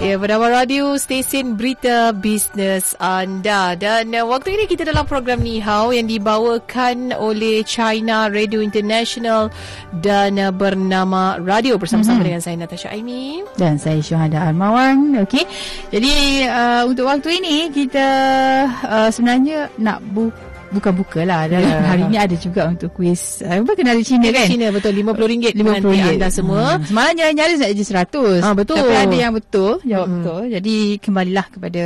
Ya, 0.00 0.16
bernama 0.16 0.48
radio 0.48 0.96
stesen 0.96 1.60
berita 1.60 2.16
bisnes 2.16 2.96
anda. 2.96 3.76
Dan 3.76 4.16
uh, 4.16 4.24
waktu 4.32 4.56
ini 4.56 4.64
kita 4.64 4.88
dalam 4.88 5.04
program 5.04 5.44
Ni 5.44 5.60
Hao 5.60 5.92
yang 5.92 6.08
dibawakan 6.08 7.12
oleh 7.12 7.60
China 7.68 8.32
Radio 8.32 8.64
International 8.64 9.52
dan 10.00 10.40
uh, 10.40 10.48
bernama 10.56 11.36
radio 11.44 11.76
bersama-sama 11.76 12.24
mm-hmm. 12.24 12.28
dengan 12.32 12.40
saya 12.40 12.56
Natasha 12.56 12.88
Aimi. 12.88 13.44
Dan 13.60 13.76
saya 13.76 14.00
Syuhada 14.00 14.48
Almawan. 14.48 15.20
Okey. 15.20 15.44
Jadi 15.92 16.48
uh, 16.48 16.88
untuk 16.88 17.04
waktu 17.04 17.36
ini 17.36 17.68
kita 17.68 18.08
uh, 18.80 19.12
sebenarnya 19.12 19.68
nak 19.76 20.00
buka 20.16 20.49
buka-buka 20.70 21.26
lah 21.26 21.50
yeah. 21.50 21.82
hari 21.82 22.06
ni 22.06 22.16
ada 22.16 22.34
juga 22.38 22.70
untuk 22.70 22.94
kuis. 22.94 23.42
Uh, 23.42 23.62
apa 23.62 23.74
kenali 23.74 24.02
Cina 24.06 24.30
kan? 24.30 24.46
Cina 24.46 24.70
betul. 24.70 24.94
RM50 25.02 25.54
RM50 25.58 26.18
anda 26.18 26.28
semua. 26.30 26.78
Hmm. 26.78 26.86
semalam 26.86 27.12
nyaris 27.14 27.58
nak 27.58 27.70
je 27.74 27.84
100 27.84 28.44
ha, 28.46 28.48
betul. 28.54 28.78
Tapi 28.78 28.94
ada 28.94 29.16
yang 29.16 29.34
betul. 29.34 29.82
Jawab 29.82 30.06
hmm. 30.06 30.14
betul. 30.22 30.42
Jadi 30.54 30.76
kembalilah 31.02 31.46
kepada 31.50 31.82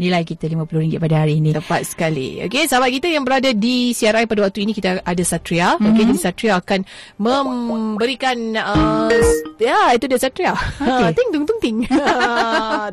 nilai 0.00 0.24
kita 0.24 0.48
RM50 0.48 0.96
pada 0.96 1.16
hari 1.20 1.44
ini. 1.44 1.52
Tepat 1.52 1.84
sekali. 1.84 2.40
Okey, 2.48 2.64
sahabat 2.64 2.88
kita 2.96 3.12
yang 3.12 3.28
berada 3.28 3.52
di 3.52 3.92
CRI 3.92 4.24
pada 4.24 4.48
waktu 4.48 4.64
ini 4.64 4.72
kita 4.72 5.04
ada 5.04 5.22
Satria. 5.28 5.76
Mm-hmm. 5.76 5.88
Okey, 5.92 6.04
jadi 6.08 6.20
Satria 6.24 6.52
akan 6.56 6.80
memberikan 7.20 8.56
uh, 8.56 9.12
ya, 9.60 9.92
itu 9.92 10.08
dia 10.08 10.16
Satria. 10.16 10.56
Okay. 10.56 11.12
ting 11.20 11.28
tung 11.36 11.44
tung 11.44 11.60
ting. 11.60 11.76
ah, 11.92 12.88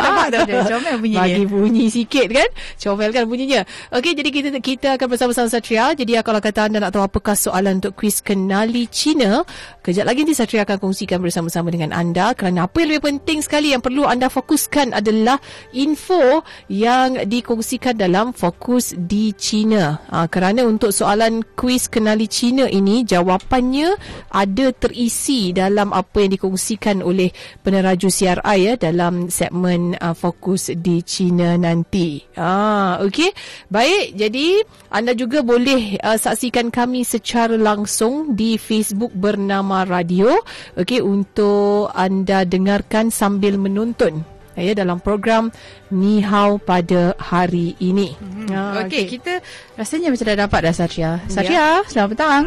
dapat 0.00 0.26
dah. 0.32 0.64
Comel 0.64 0.96
bunyi 0.96 1.16
Bagi 1.20 1.44
bunyi 1.44 1.84
sikit 1.92 2.32
kan. 2.32 2.48
Comel 2.80 3.12
kan 3.12 3.28
bunyinya. 3.28 3.60
Okey, 3.92 4.16
jadi 4.16 4.28
kita 4.32 4.48
kita 4.64 4.88
akan 4.96 5.06
bersama-sama 5.12 5.52
Satria. 5.52 5.92
Jadi 5.92 6.16
kalau 6.24 6.40
kata 6.40 6.72
anda 6.72 6.80
nak 6.80 6.96
tahu 6.96 7.04
apakah 7.04 7.36
soalan 7.36 7.84
untuk 7.84 8.00
kuis 8.00 8.24
kenali 8.24 8.88
Cina, 8.88 9.44
kejap 9.84 10.08
lagi 10.08 10.24
nanti 10.24 10.32
Satria 10.32 10.64
akan 10.64 10.80
kongsikan 10.80 11.20
bersama-sama 11.20 11.68
dengan 11.68 11.92
anda 11.92 12.32
kerana 12.32 12.64
apa 12.64 12.80
yang 12.80 12.96
lebih 12.96 13.04
penting 13.12 13.44
sekali 13.44 13.76
yang 13.76 13.84
perlu 13.84 14.08
anda 14.08 14.32
fokuskan 14.32 14.96
adalah 14.96 15.36
in 15.76 15.89
info 15.90 16.46
yang 16.70 17.26
dikongsikan 17.26 17.98
dalam 17.98 18.30
fokus 18.30 18.94
di 18.94 19.34
China. 19.34 19.98
Ha, 20.06 20.30
kerana 20.30 20.62
untuk 20.62 20.94
soalan 20.94 21.42
kuis 21.58 21.90
kenali 21.90 22.30
China 22.30 22.70
ini 22.70 23.02
jawapannya 23.02 23.98
ada 24.30 24.70
terisi 24.70 25.50
dalam 25.50 25.90
apa 25.90 26.22
yang 26.22 26.38
dikongsikan 26.38 27.02
oleh 27.02 27.34
peneraju 27.66 28.06
CRI 28.06 28.58
ya 28.62 28.72
dalam 28.78 29.26
segmen 29.26 29.98
uh, 29.98 30.14
fokus 30.14 30.70
di 30.78 31.02
China 31.02 31.58
nanti. 31.58 32.22
Ah, 32.38 33.02
okey. 33.02 33.34
Baik, 33.66 34.14
jadi 34.14 34.62
anda 34.94 35.16
juga 35.18 35.42
boleh 35.42 35.98
uh, 35.98 36.14
saksikan 36.14 36.70
kami 36.70 37.02
secara 37.02 37.58
langsung 37.58 38.38
di 38.38 38.54
Facebook 38.54 39.10
bernama 39.10 39.82
Radio. 39.82 40.38
Okey, 40.78 41.02
untuk 41.02 41.90
anda 41.96 42.46
dengarkan 42.46 43.10
sambil 43.10 43.58
menonton 43.58 44.22
ya 44.60 44.72
dalam 44.76 45.00
program 45.00 45.48
Ni 45.90 46.20
Hao 46.20 46.60
pada 46.60 47.16
hari 47.16 47.74
ini. 47.80 48.14
Hmm. 48.20 48.46
Uh, 48.46 48.84
Okey, 48.84 48.86
okay. 48.86 49.04
kita 49.08 49.32
rasanya 49.74 50.12
macam 50.12 50.26
dah 50.28 50.38
dapat 50.46 50.60
dah 50.68 50.74
Satria. 50.76 51.10
Satria, 51.26 51.56
ya. 51.56 51.68
selamat 51.88 52.08
petang. 52.14 52.44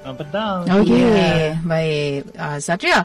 Selamat 0.00 0.18
petang. 0.24 0.58
Okey, 0.80 1.02
yeah. 1.02 1.54
baik. 1.62 2.20
Uh, 2.34 2.58
Satria. 2.58 2.98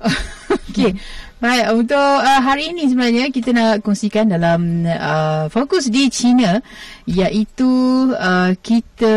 Okey. 0.70 0.96
Baik, 1.44 1.76
untuk 1.76 2.00
uh, 2.24 2.40
hari 2.40 2.72
ini 2.72 2.88
sebenarnya 2.88 3.28
kita 3.28 3.52
nak 3.52 3.84
kongsikan 3.84 4.32
dalam 4.32 4.88
uh, 4.88 5.44
fokus 5.52 5.92
di 5.92 6.08
China 6.08 6.56
iaitu 7.04 7.68
uh, 8.16 8.56
kita 8.64 9.12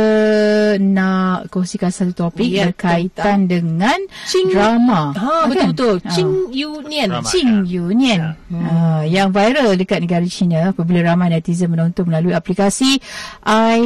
nak 0.76 1.48
kongsikan 1.48 1.88
satu 1.88 2.28
topik 2.28 2.52
ya, 2.52 2.68
berkaitan 2.68 3.48
tentang 3.48 3.48
dengan 3.48 4.00
Qing, 4.28 4.52
drama. 4.52 5.16
Ha, 5.16 5.48
betul-betul. 5.48 6.04
Kan? 6.04 6.12
Qing 6.12 6.32
Yu 6.52 6.84
Nian. 6.84 7.24
Qing 7.24 7.64
Yu 7.64 7.96
Nian. 7.96 8.36
Ya. 8.52 8.60
Uh, 8.60 9.02
yang 9.08 9.32
viral 9.32 9.80
dekat 9.80 10.04
negara 10.04 10.28
China 10.28 10.76
apabila 10.76 11.08
ramai 11.08 11.32
netizen 11.32 11.72
menonton 11.72 12.12
melalui 12.12 12.36
aplikasi 12.36 13.00
i 13.48 13.80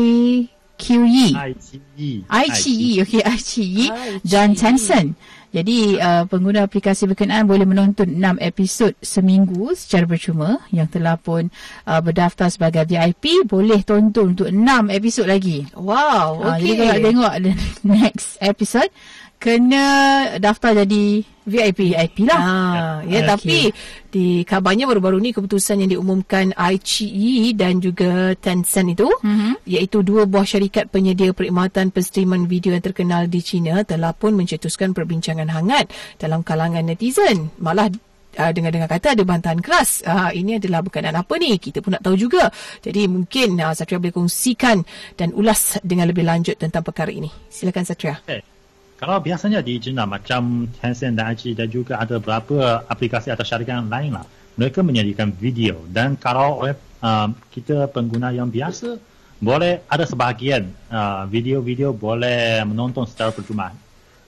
QE. 0.81 1.27
IQE. 1.37 2.11
IQE. 2.25 2.89
Okey, 3.05 3.21
IQE. 3.21 3.85
Dan 4.25 4.57
Tencent. 4.57 5.13
Jadi 5.51 5.99
uh, 5.99 6.23
pengguna 6.31 6.63
aplikasi 6.63 7.11
berkenaan 7.11 7.43
boleh 7.43 7.67
menonton 7.67 8.07
6 8.07 8.39
episod 8.39 8.95
seminggu 9.03 9.75
secara 9.75 10.07
percuma 10.07 10.63
yang 10.71 10.87
telah 10.87 11.19
pun 11.19 11.51
uh, 11.83 11.99
berdaftar 11.99 12.47
sebagai 12.47 12.87
VIP 12.87 13.43
boleh 13.43 13.83
tonton 13.83 14.31
untuk 14.31 14.47
6 14.47 14.55
episod 14.95 15.27
lagi. 15.27 15.67
Wow, 15.75 16.39
uh, 16.39 16.55
okay. 16.55 16.71
Jadi 16.71 16.71
kalau 16.79 16.99
tengok 17.03 17.33
the 17.43 17.53
next 17.99 18.39
episode 18.39 18.89
kena 19.41 19.87
daftar 20.37 20.85
jadi 20.85 21.25
VIP 21.41 21.89
VIP 21.89 22.29
lah. 22.29 22.37
Ha, 22.37 22.53
ya 23.09 23.25
okay. 23.25 23.25
tapi 23.25 23.59
di 24.13 24.45
kabarnya 24.45 24.85
baru-baru 24.85 25.17
ni 25.17 25.33
keputusan 25.33 25.81
yang 25.81 25.97
diumumkan 25.97 26.53
iQIYI 26.53 27.57
dan 27.57 27.81
juga 27.81 28.37
Tencent 28.37 28.93
itu 28.93 29.09
mm-hmm. 29.09 29.65
iaitu 29.65 30.05
dua 30.05 30.29
buah 30.29 30.45
syarikat 30.45 30.93
penyedia 30.93 31.33
perkhidmatan 31.33 31.89
penstreaman 31.89 32.45
video 32.45 32.77
yang 32.77 32.85
terkenal 32.85 33.25
di 33.25 33.41
China 33.41 33.81
telah 33.81 34.13
pun 34.13 34.37
mencetuskan 34.37 34.93
perbincangan 34.93 35.49
hangat 35.49 35.89
dalam 36.21 36.45
kalangan 36.45 36.85
netizen. 36.85 37.49
Malah 37.57 37.89
uh, 38.37 38.51
dengar-dengar 38.53 38.93
kata 38.93 39.17
ada 39.17 39.23
bantahan 39.25 39.57
keras. 39.57 40.05
Uh, 40.05 40.29
ini 40.37 40.61
adalah 40.61 40.85
berkenaan 40.85 41.17
apa 41.17 41.33
ni? 41.41 41.57
Kita 41.57 41.81
pun 41.81 41.97
nak 41.97 42.05
tahu 42.05 42.13
juga. 42.13 42.53
Jadi 42.85 43.09
mungkin 43.09 43.57
uh, 43.57 43.73
Satria 43.73 43.97
boleh 43.97 44.13
kongsikan 44.13 44.85
dan 45.17 45.33
ulas 45.33 45.81
dengan 45.81 46.05
lebih 46.05 46.21
lanjut 46.21 46.61
tentang 46.61 46.85
perkara 46.85 47.09
ini. 47.09 47.33
Silakan 47.49 47.89
Satria. 47.89 48.21
Okay. 48.21 48.50
Kalau 49.01 49.17
biasanya 49.17 49.65
di 49.65 49.81
China 49.81 50.05
macam 50.05 50.69
Tencent 50.77 51.17
dan 51.17 51.33
IG 51.33 51.57
dan 51.57 51.65
juga 51.73 51.97
ada 51.97 52.21
beberapa 52.21 52.85
aplikasi 52.85 53.33
atau 53.33 53.41
syarikat 53.41 53.81
yang 53.81 53.89
lain 53.89 54.13
lah. 54.13 54.29
Mereka 54.61 54.85
menyediakan 54.85 55.33
video 55.41 55.81
dan 55.89 56.13
kalau 56.21 56.61
oleh 56.61 56.77
uh, 57.01 57.33
kita 57.49 57.89
pengguna 57.89 58.29
yang 58.29 58.53
biasa 58.53 59.01
boleh 59.41 59.81
ada 59.89 60.05
sebahagian 60.05 60.69
uh, 60.93 61.25
video-video 61.25 61.97
boleh 61.97 62.61
menonton 62.61 63.09
secara 63.09 63.33
percuma. 63.33 63.73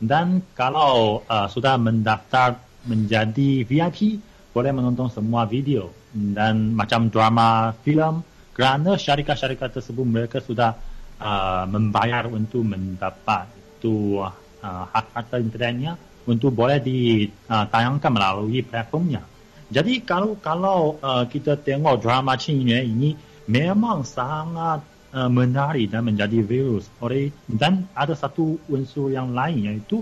Dan 0.02 0.42
kalau 0.58 1.22
uh, 1.30 1.46
sudah 1.46 1.78
mendaftar 1.78 2.58
menjadi 2.90 3.70
VIP 3.70 4.18
boleh 4.58 4.74
menonton 4.74 5.06
semua 5.14 5.46
video 5.46 5.94
dan 6.18 6.74
macam 6.74 7.14
drama, 7.14 7.78
filem 7.86 8.26
kerana 8.58 8.98
syarikat-syarikat 8.98 9.70
tersebut 9.70 10.02
mereka 10.02 10.42
sudah 10.42 10.74
uh, 11.22 11.70
membayar 11.70 12.26
untuk 12.26 12.66
mendapat 12.66 13.46
itu 13.78 14.24
uh, 14.64 14.88
hak-hak 14.90 15.44
internetnya 15.44 16.00
untuk 16.24 16.56
boleh 16.56 16.80
ditayangkan 16.80 18.12
melalui 18.12 18.64
platformnya. 18.64 19.22
Jadi 19.68 20.06
kalau 20.06 20.40
kalau 20.40 20.96
uh, 21.02 21.26
kita 21.28 21.60
tengok 21.60 22.00
drama 22.00 22.40
Qingyuan 22.40 22.86
ini 22.88 23.18
memang 23.50 24.08
sangat 24.08 24.86
uh, 25.12 25.30
menarik 25.30 25.92
dan 25.92 26.08
menjadi 26.08 26.40
virus. 26.46 26.88
Oleh 27.04 27.34
dan 27.50 27.90
ada 27.92 28.16
satu 28.16 28.62
unsur 28.70 29.12
yang 29.12 29.36
lain 29.36 29.74
iaitu 29.74 30.00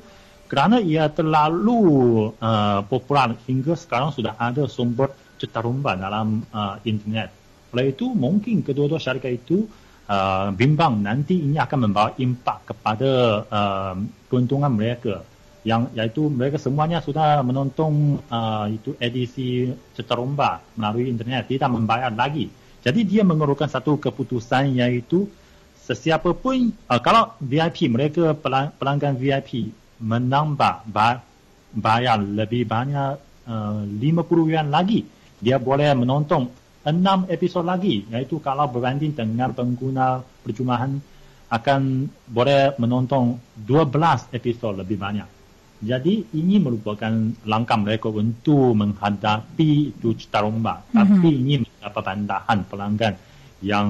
kerana 0.52 0.84
ia 0.84 1.08
terlalu 1.08 1.80
uh, 2.36 2.84
popular 2.84 3.32
hingga 3.48 3.74
sekarang 3.80 4.12
sudah 4.12 4.36
ada 4.36 4.68
sumber 4.68 5.16
cetarumba 5.40 5.96
dalam 5.96 6.44
uh, 6.52 6.76
internet. 6.84 7.32
Oleh 7.72 7.96
itu 7.96 8.12
mungkin 8.12 8.60
kedua-dua 8.60 9.00
syarikat 9.00 9.32
itu 9.40 9.64
uh, 10.12 10.48
bimbang 10.52 11.00
nanti 11.00 11.40
ini 11.40 11.56
akan 11.56 11.88
membawa 11.88 12.12
impak 12.20 12.76
kepada 12.76 13.12
uh, 13.48 13.96
keuntungan 14.28 14.72
mereka. 14.72 15.24
Yang 15.62 15.94
iaitu 15.94 16.24
mereka 16.26 16.58
semuanya 16.58 17.00
sudah 17.06 17.46
menonton 17.46 18.18
uh, 18.28 18.66
itu 18.68 18.98
edisi 18.98 19.70
cetarumba 19.94 20.60
melalui 20.76 21.08
internet 21.08 21.48
tidak 21.48 21.70
membayar 21.72 22.12
lagi. 22.12 22.50
Jadi 22.82 23.06
dia 23.06 23.22
mengeluarkan 23.22 23.70
satu 23.70 24.02
keputusan 24.02 24.74
iaitu 24.74 25.30
sesiapa 25.86 26.34
pun 26.34 26.74
uh, 26.90 27.00
kalau 27.00 27.38
VIP 27.40 27.94
mereka 27.94 28.34
pelanggan 28.78 29.16
VIP 29.16 29.70
menambah 30.02 30.90
bayar 31.78 32.18
lebih 32.18 32.66
banyak 32.66 33.22
uh, 33.46 33.86
50 33.86 34.50
yuan 34.50 34.74
lagi 34.74 35.06
dia 35.42 35.58
boleh 35.58 35.90
menonton 35.98 36.50
enam 36.88 37.30
episod 37.30 37.62
lagi 37.62 38.06
iaitu 38.10 38.42
kalau 38.42 38.66
berbanding 38.70 39.14
dengan 39.14 39.54
pengguna 39.54 40.22
percumaan 40.42 40.98
akan 41.52 42.08
boleh 42.32 42.80
menonton 42.80 43.36
12 43.68 44.32
episod 44.32 44.72
lebih 44.74 44.96
banyak. 44.96 45.28
Jadi 45.82 46.38
ini 46.38 46.62
merupakan 46.62 47.10
langkah 47.50 47.76
mereka 47.76 48.08
untuk 48.14 48.78
menghadapi 48.78 49.98
itu 49.98 50.14
cita 50.14 50.46
romba. 50.46 50.80
Mm-hmm. 50.80 50.96
Tapi 50.96 51.30
ini 51.34 51.54
mendapat 51.60 52.02
bandahan 52.06 52.60
pelanggan 52.70 53.14
yang 53.66 53.88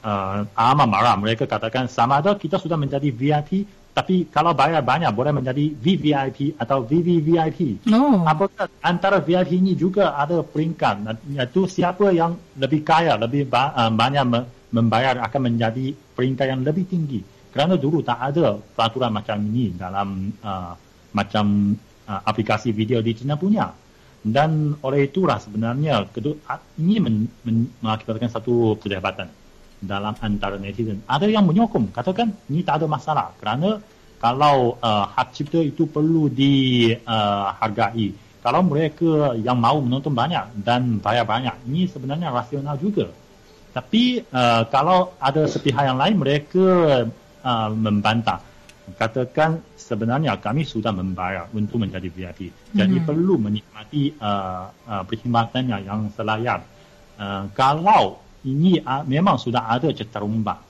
uh, 0.00 0.40
amat 0.48 0.88
marah. 0.88 1.14
Mereka 1.20 1.44
katakan 1.44 1.86
sama 1.86 2.24
ada 2.24 2.34
kita 2.34 2.56
sudah 2.56 2.80
menjadi 2.80 3.12
VIP 3.12 3.68
Tapi 3.94 4.26
kalau 4.26 4.50
bayar 4.58 4.82
banyak 4.82 5.14
boleh 5.14 5.30
menjadi 5.30 5.70
VVIP 5.70 6.58
atau 6.58 6.82
VVVIP. 6.82 7.86
Oh. 7.94 8.26
Apakah 8.26 8.66
antara 8.82 9.22
VIP 9.22 9.62
ini 9.62 9.78
juga 9.78 10.18
ada 10.18 10.42
peringkat 10.42 11.22
iaitu 11.30 11.70
siapa 11.70 12.10
yang 12.10 12.34
lebih 12.58 12.82
kaya, 12.82 13.14
lebih 13.14 13.46
uh, 13.46 13.94
banyak 13.94 14.24
me- 14.26 14.50
membayar 14.74 15.22
akan 15.22 15.54
menjadi 15.54 15.94
peringkat 16.18 16.46
yang 16.50 16.66
lebih 16.66 16.90
tinggi. 16.90 17.22
Kerana 17.54 17.78
dulu 17.78 18.02
tak 18.02 18.18
ada 18.34 18.58
peraturan 18.58 19.14
macam 19.14 19.38
ini 19.38 19.70
dalam 19.78 20.26
uh, 20.42 20.74
macam 21.14 21.78
uh, 22.10 22.20
aplikasi 22.26 22.74
video 22.74 22.98
di 22.98 23.14
China 23.14 23.38
punya. 23.38 23.70
Dan 24.26 24.74
oleh 24.82 25.06
itulah 25.06 25.38
sebenarnya 25.38 26.02
ini 26.82 26.98
men, 26.98 27.30
men, 27.46 27.70
mengakibatkan 27.78 28.26
satu 28.26 28.74
perdebatan 28.74 29.43
dalam 29.80 30.14
antara 30.18 30.56
netizen. 30.56 31.02
Ada 31.06 31.26
yang 31.28 31.44
menyokong, 31.46 31.90
katakan 31.94 32.32
ini 32.50 32.62
tak 32.62 32.82
ada 32.82 32.86
masalah 32.86 33.34
kerana 33.38 33.78
kalau 34.18 34.80
uh, 34.80 35.04
hak 35.12 35.36
cipta 35.36 35.60
itu 35.60 35.84
perlu 35.84 36.32
dihargai. 36.32 38.08
Uh, 38.08 38.16
kalau 38.44 38.60
mereka 38.60 39.32
yang 39.40 39.56
mahu 39.56 39.88
menonton 39.88 40.12
banyak 40.12 40.44
dan 40.60 41.00
bayar 41.00 41.24
banyak, 41.24 41.64
ini 41.64 41.88
sebenarnya 41.88 42.28
rasional 42.28 42.76
juga. 42.76 43.08
Tapi 43.72 44.20
uh, 44.20 44.68
kalau 44.68 45.16
ada 45.16 45.48
sepihak 45.48 45.84
yang 45.88 45.96
lain, 45.96 46.20
mereka 46.20 46.64
uh, 47.40 47.70
membantah. 47.72 48.44
Katakan 49.00 49.64
sebenarnya 49.80 50.36
kami 50.40 50.68
sudah 50.68 50.92
membayar 50.92 51.48
untuk 51.56 51.80
menjadi 51.80 52.08
VIP. 52.08 52.52
Jadi 52.72 53.00
mm-hmm. 53.00 53.08
perlu 53.08 53.34
menikmati 53.40 54.12
uh, 54.20 54.68
uh, 54.68 55.02
perkhidmatannya 55.08 55.78
yang 55.84 56.12
selayak. 56.12 56.60
Uh, 57.16 57.48
kalau 57.56 58.23
ini 58.44 58.80
uh, 58.80 59.02
memang 59.04 59.40
sudah 59.40 59.72
ada 59.72 59.88
cerita 59.90 60.20
rumba. 60.20 60.60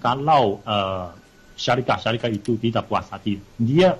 Kalau 0.00 0.60
uh, 0.64 1.12
syarikat-syarikat 1.56 2.30
itu 2.32 2.56
tidak 2.60 2.88
puas 2.88 3.08
hati, 3.08 3.40
dia 3.56 3.96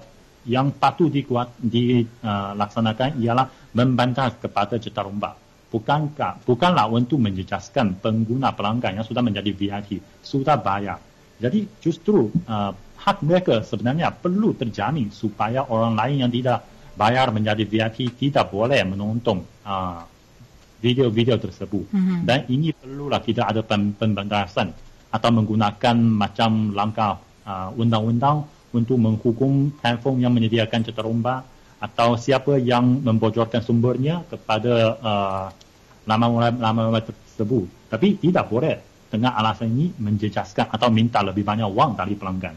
yang 0.49 0.73
patut 0.73 1.13
dikuat, 1.13 1.61
dilaksanakan 1.61 3.11
uh, 3.17 3.21
ialah 3.21 3.47
membantah 3.77 4.33
kepada 4.41 4.81
cerita 4.81 5.05
rumba. 5.05 5.37
Bukankah, 5.69 6.49
bukanlah 6.49 6.89
untuk 6.89 7.21
menjejaskan 7.21 8.01
pengguna 8.01 8.57
pelanggan 8.57 9.01
yang 9.01 9.07
sudah 9.07 9.21
menjadi 9.21 9.53
VIP, 9.53 10.01
sudah 10.25 10.57
bayar. 10.57 10.97
Jadi 11.37 11.69
justru 11.85 12.33
uh, 12.49 12.73
hak 12.99 13.21
mereka 13.23 13.61
sebenarnya 13.61 14.11
perlu 14.11 14.57
terjamin 14.57 15.13
supaya 15.13 15.69
orang 15.69 15.95
lain 15.95 16.27
yang 16.27 16.33
tidak 16.33 16.65
bayar 16.99 17.31
menjadi 17.31 17.63
VIP 17.63 18.11
tidak 18.19 18.51
boleh 18.51 18.83
menonton 18.83 19.45
uh, 19.63 20.03
video-video 20.79 21.37
tersebut. 21.39 21.91
Mm-hmm. 21.91 22.19
Dan 22.25 22.41
ini 22.51 22.71
perlulah 22.75 23.21
kita 23.23 23.47
ada 23.47 23.63
pembatasan 23.67 24.71
atau 25.09 25.31
menggunakan 25.33 25.97
macam 25.99 26.73
langkah 26.77 27.19
uh, 27.49 27.71
undang-undang 27.75 28.45
untuk 28.73 29.01
menghukum 29.01 29.73
handphone 29.81 30.21
yang 30.21 30.33
menyediakan 30.37 30.85
cerita 30.85 31.41
atau 31.79 32.09
siapa 32.19 32.59
yang 32.59 33.01
membocorkan 33.07 33.63
sumbernya 33.63 34.27
kepada 34.29 34.75
uh, 34.99 35.47
laman-laman 36.05 37.03
tersebut. 37.03 37.65
Tapi 37.89 38.19
tidak 38.19 38.51
boleh 38.51 38.77
dengan 39.09 39.33
alasan 39.33 39.73
ini 39.73 39.95
menjejaskan 39.97 40.69
atau 40.69 40.93
minta 40.93 41.25
lebih 41.25 41.47
banyak 41.47 41.69
wang 41.73 41.97
dari 41.97 42.13
pelanggan. 42.13 42.57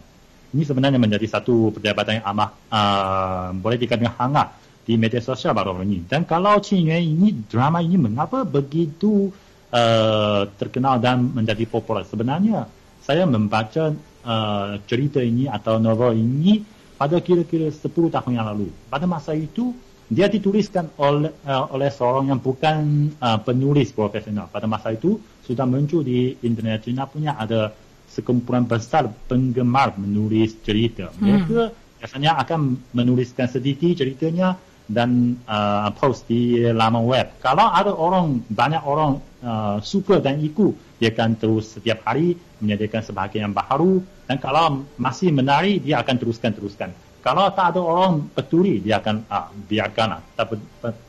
Ini 0.52 0.68
sebenarnya 0.68 1.00
menjadi 1.00 1.24
satu 1.32 1.72
perdebatan 1.72 2.20
yang 2.20 2.28
amat 2.36 2.50
uh, 2.68 3.48
boleh 3.56 3.80
dikatakan 3.80 4.12
hangat 4.20 4.48
di 4.82 4.98
media 4.98 5.22
sosial 5.22 5.54
baru 5.54 5.78
ini. 5.86 6.06
Dan 6.06 6.26
kalau 6.26 6.58
Qin 6.60 6.90
Yuan 6.90 7.02
ini, 7.02 7.28
drama 7.46 7.80
ini 7.80 7.98
mengapa 8.02 8.42
begitu 8.42 9.30
uh, 9.70 10.42
terkenal 10.58 10.98
dan 10.98 11.30
menjadi 11.32 11.64
popular? 11.70 12.04
Sebenarnya 12.06 12.66
saya 13.02 13.26
membaca 13.30 13.94
uh, 14.26 14.78
cerita 14.90 15.22
ini 15.22 15.46
atau 15.46 15.78
novel 15.78 16.18
ini 16.18 16.62
pada 16.98 17.18
kira-kira 17.18 17.70
10 17.70 18.14
tahun 18.14 18.32
yang 18.38 18.46
lalu. 18.46 18.70
Pada 18.90 19.10
masa 19.10 19.34
itu, 19.34 19.74
dia 20.12 20.28
dituliskan 20.30 20.92
oleh, 21.02 21.34
uh, 21.48 21.72
oleh 21.74 21.90
seorang 21.90 22.30
yang 22.30 22.42
bukan 22.42 23.10
uh, 23.18 23.40
penulis 23.42 23.90
profesional. 23.96 24.52
Pada 24.52 24.70
masa 24.70 24.94
itu, 24.94 25.18
sudah 25.42 25.66
muncul 25.66 26.06
di 26.06 26.38
internet 26.46 26.86
China 26.86 27.10
punya 27.10 27.34
ada 27.38 27.74
sekumpulan 28.12 28.68
besar 28.68 29.08
penggemar 29.26 29.96
menulis 29.96 30.60
cerita. 30.62 31.16
Mereka 31.16 31.60
hmm. 31.72 31.76
biasanya 32.04 32.32
akan 32.44 32.60
menuliskan 32.92 33.48
sedikit 33.48 33.96
ceritanya 33.96 34.60
dan 34.90 35.40
uh, 35.46 35.90
post 35.98 36.26
di 36.26 36.62
laman 36.66 37.06
web. 37.06 37.28
Kalau 37.44 37.68
ada 37.70 37.94
orang, 37.94 38.42
banyak 38.50 38.84
orang 38.84 39.22
uh, 39.44 39.78
suka 39.84 40.20
dan 40.20 40.42
ikut, 40.42 40.74
dia 40.98 41.14
akan 41.14 41.38
terus 41.38 41.78
setiap 41.78 42.06
hari 42.06 42.38
menyediakan 42.60 43.02
sebahagian 43.06 43.52
yang 43.52 43.56
baru. 43.56 44.02
Dan 44.28 44.38
kalau 44.40 44.86
masih 44.96 45.30
menarik, 45.36 45.84
dia 45.84 46.00
akan 46.02 46.16
teruskan-teruskan. 46.18 46.92
Kalau 47.22 47.54
tak 47.54 47.78
ada 47.78 47.82
orang 47.82 48.32
peduli, 48.34 48.82
dia 48.82 48.98
akan 48.98 49.26
uh, 49.30 49.50
biarkan, 49.70 50.18
uh, 50.18 50.22
tak, 50.34 50.58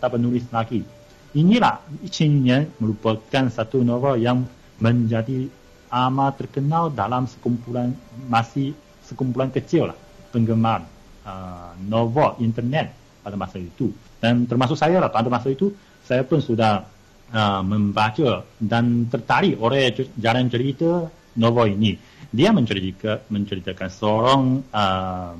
tak 0.00 0.10
penulis 0.12 0.44
lagi. 0.52 0.84
Inilah 1.32 1.80
Qin 2.12 2.44
merupakan 2.76 3.48
satu 3.48 3.80
novel 3.80 4.20
yang 4.20 4.44
menjadi 4.76 5.48
amat 5.92 6.44
terkenal 6.44 6.92
dalam 6.92 7.24
sekumpulan 7.24 7.92
masih 8.28 8.76
sekumpulan 9.04 9.52
kecil 9.52 9.92
lah 9.92 9.98
penggemar 10.32 10.84
uh, 11.28 11.76
novel 11.84 12.36
internet 12.40 12.92
pada 13.22 13.38
masa 13.38 13.56
itu. 13.62 13.94
Dan 14.18 14.44
termasuk 14.50 14.74
saya 14.74 14.98
lah 14.98 15.08
pada 15.08 15.30
masa 15.30 15.48
itu 15.48 15.70
saya 16.02 16.26
pun 16.26 16.42
sudah 16.42 16.82
uh, 17.30 17.62
membaca 17.62 18.42
dan 18.58 19.06
tertarik 19.06 19.56
oleh 19.62 19.94
jalan 20.18 20.50
cerita 20.50 21.06
novel 21.38 21.72
ini. 21.72 21.96
Dia 22.32 22.50
menceritakan, 22.50 23.30
menceritakan 23.30 23.88
seorang 23.88 24.42
uh, 24.74 25.32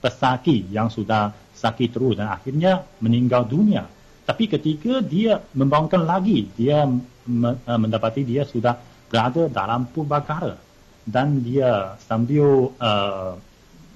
pesakit 0.00 0.72
yang 0.72 0.88
sudah 0.88 1.30
sakit 1.52 1.88
terus 1.92 2.16
dan 2.16 2.32
akhirnya 2.32 2.82
meninggal 3.04 3.44
dunia. 3.44 3.84
Tapi 4.24 4.48
ketika 4.48 5.04
dia 5.04 5.42
membangunkan 5.52 6.06
lagi 6.06 6.48
dia 6.56 6.86
uh, 6.86 7.78
mendapati 7.78 8.24
dia 8.24 8.48
sudah 8.48 8.78
berada 9.10 9.50
dalam 9.50 9.90
purbakara 9.90 10.54
dan 11.02 11.42
dia 11.42 11.98
sambil 12.06 12.70
uh, 12.78 13.34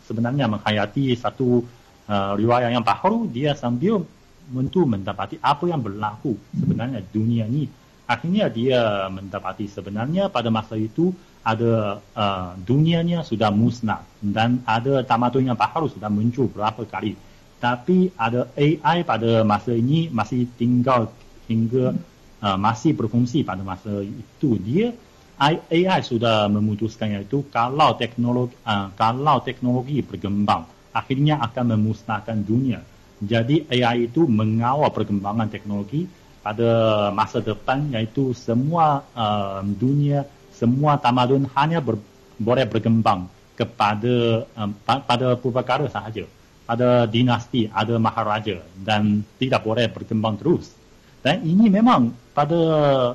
sebenarnya 0.04 0.50
menghayati 0.50 1.14
satu 1.14 1.62
uh, 2.08 2.32
riwayat 2.36 2.70
yang 2.72 2.84
baru 2.84 3.28
dia 3.28 3.52
sambil 3.54 4.04
untuk 4.52 4.84
mendapati 4.84 5.40
apa 5.40 5.64
yang 5.68 5.80
berlaku 5.80 6.36
sebenarnya 6.52 7.00
dunia 7.08 7.48
ini 7.48 7.64
akhirnya 8.04 8.52
dia 8.52 9.08
mendapati 9.08 9.64
sebenarnya 9.68 10.28
pada 10.28 10.52
masa 10.52 10.76
itu 10.76 11.12
ada 11.44 12.00
uh, 12.16 12.56
dunianya 12.56 13.20
sudah 13.20 13.52
musnah 13.52 14.00
dan 14.24 14.64
ada 14.64 15.04
tamadun 15.04 15.52
yang 15.52 15.58
baru 15.60 15.92
sudah 15.92 16.08
muncul 16.08 16.48
berapa 16.48 16.88
kali. 16.88 17.12
Tapi 17.60 18.12
ada 18.16 18.48
AI 18.56 19.04
pada 19.04 19.44
masa 19.44 19.76
ini 19.76 20.08
masih 20.08 20.48
tinggal 20.56 21.12
hingga 21.44 21.92
uh, 22.40 22.56
masih 22.56 22.96
berfungsi 22.96 23.44
pada 23.44 23.60
masa 23.60 24.00
itu. 24.04 24.56
Dia 24.60 24.92
AI 25.36 26.00
sudah 26.00 26.48
memutuskan 26.48 27.12
itu 27.20 27.44
kalau 27.52 27.92
teknologi 28.00 28.56
uh, 28.64 28.88
kalau 28.96 29.44
teknologi 29.44 30.00
berkembang 30.00 30.64
akhirnya 30.94 31.42
akan 31.42 31.74
memusnahkan 31.74 32.38
dunia. 32.40 32.80
Jadi 33.18 33.66
AI 33.66 34.06
itu 34.06 34.24
mengawal 34.30 34.88
perkembangan 34.94 35.50
teknologi 35.50 36.06
pada 36.40 37.10
masa 37.10 37.42
depan 37.42 37.90
yaitu 37.90 38.30
semua 38.36 39.02
uh, 39.16 39.64
dunia 39.64 40.28
semua 40.54 40.94
tamadun 41.00 41.50
hanya 41.56 41.82
ber, 41.82 41.98
boleh 42.38 42.68
berkembang 42.68 43.26
kepada 43.58 44.44
um, 44.54 44.70
pada 44.86 45.34
purbakara 45.34 45.90
sahaja 45.90 46.28
pada 46.64 47.04
dinasti 47.04 47.68
ada 47.68 48.00
maharaja 48.00 48.64
dan 48.80 49.20
tidak 49.36 49.60
boleh 49.62 49.86
berkembang 49.92 50.40
terus. 50.40 50.72
Dan 51.20 51.44
ini 51.44 51.68
memang 51.72 52.12
pada 52.36 52.60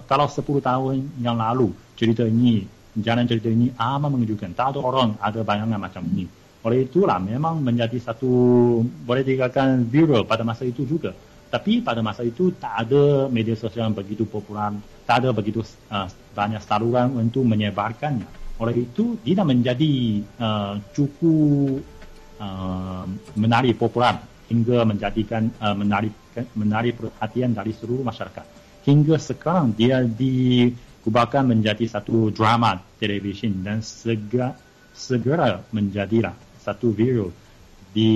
kalau 0.05 0.25
10 0.25 0.61
tahun 0.61 0.95
yang 1.21 1.37
lalu 1.37 1.73
cerita 1.93 2.25
ini, 2.25 2.65
jalan 2.97 3.25
cerita 3.25 3.49
ini 3.49 3.69
amat 3.73 4.09
mengejutkan. 4.09 4.53
Tak 4.53 4.73
ada 4.73 4.79
orang 4.81 5.09
ada 5.21 5.41
bayangan 5.45 5.81
macam 5.81 6.05
ini. 6.13 6.25
Oleh 6.69 6.85
itulah 6.85 7.17
memang 7.17 7.65
menjadi 7.65 7.97
satu, 7.97 8.29
boleh 8.85 9.25
dikatakan 9.25 9.89
viral 9.89 10.21
pada 10.21 10.45
masa 10.45 10.69
itu 10.69 10.85
juga. 10.85 11.17
Tapi 11.49 11.81
pada 11.81 12.05
masa 12.05 12.21
itu 12.21 12.53
tak 12.61 12.85
ada 12.85 13.25
media 13.25 13.57
sosial 13.57 13.89
yang 13.89 13.97
begitu 13.97 14.21
popular, 14.29 14.69
tak 15.01 15.25
ada 15.25 15.33
begitu 15.33 15.65
uh, 15.89 16.05
banyak 16.37 16.61
saluran 16.61 17.09
untuk 17.17 17.41
menyebarkannya. 17.41 18.53
Oleh 18.61 18.85
itu, 18.85 19.17
tidak 19.25 19.49
menjadi 19.49 20.21
uh, 20.37 20.77
cukup 20.93 21.81
uh, 22.37 23.09
menarik 23.33 23.73
popular 23.81 24.21
hingga 24.45 24.85
menjadikan 24.85 25.49
uh, 25.57 25.73
menarik 25.73 26.13
menarik 26.53 27.01
perhatian 27.01 27.57
dari 27.57 27.73
seluruh 27.73 28.05
masyarakat. 28.05 28.45
Hingga 28.85 29.17
sekarang 29.17 29.73
dia 29.73 30.05
di 30.05 30.69
kubahkan 31.01 31.49
menjadi 31.49 31.97
satu 31.97 32.29
drama 32.29 32.77
televisyen 33.01 33.57
dan 33.65 33.81
segera, 33.81 34.53
segera 34.93 35.65
menjadilah 35.73 36.48
satu 36.69 36.93
viral 36.93 37.33
di 37.89 38.11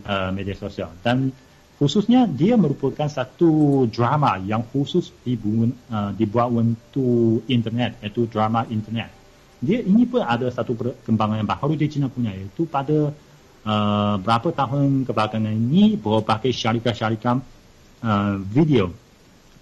uh, 0.00 0.32
media 0.32 0.56
sosial. 0.56 0.88
Dan 1.04 1.28
khususnya 1.76 2.24
dia 2.26 2.56
merupakan 2.56 3.06
satu 3.06 3.84
drama 3.92 4.40
yang 4.42 4.64
khusus 4.72 5.12
dibuat, 5.22 5.70
uh, 5.92 6.10
dibuat 6.16 6.48
untuk 6.50 7.44
internet 7.46 8.00
iaitu 8.00 8.24
drama 8.26 8.64
internet. 8.72 9.12
Dia 9.58 9.82
ini 9.82 10.06
pun 10.06 10.22
ada 10.22 10.48
satu 10.48 10.74
perkembangan 10.74 11.42
yang 11.42 11.50
baru 11.50 11.74
di 11.74 11.86
China 11.90 12.06
punya 12.08 12.30
iaitu 12.32 12.64
pada 12.66 13.10
uh, 13.66 14.14
berapa 14.18 14.48
tahun 14.54 15.04
kebelakangan 15.04 15.54
ini 15.54 15.98
berbagai 15.98 16.54
syarikat-syarikat 16.54 17.38
uh, 18.02 18.34
video 18.48 18.90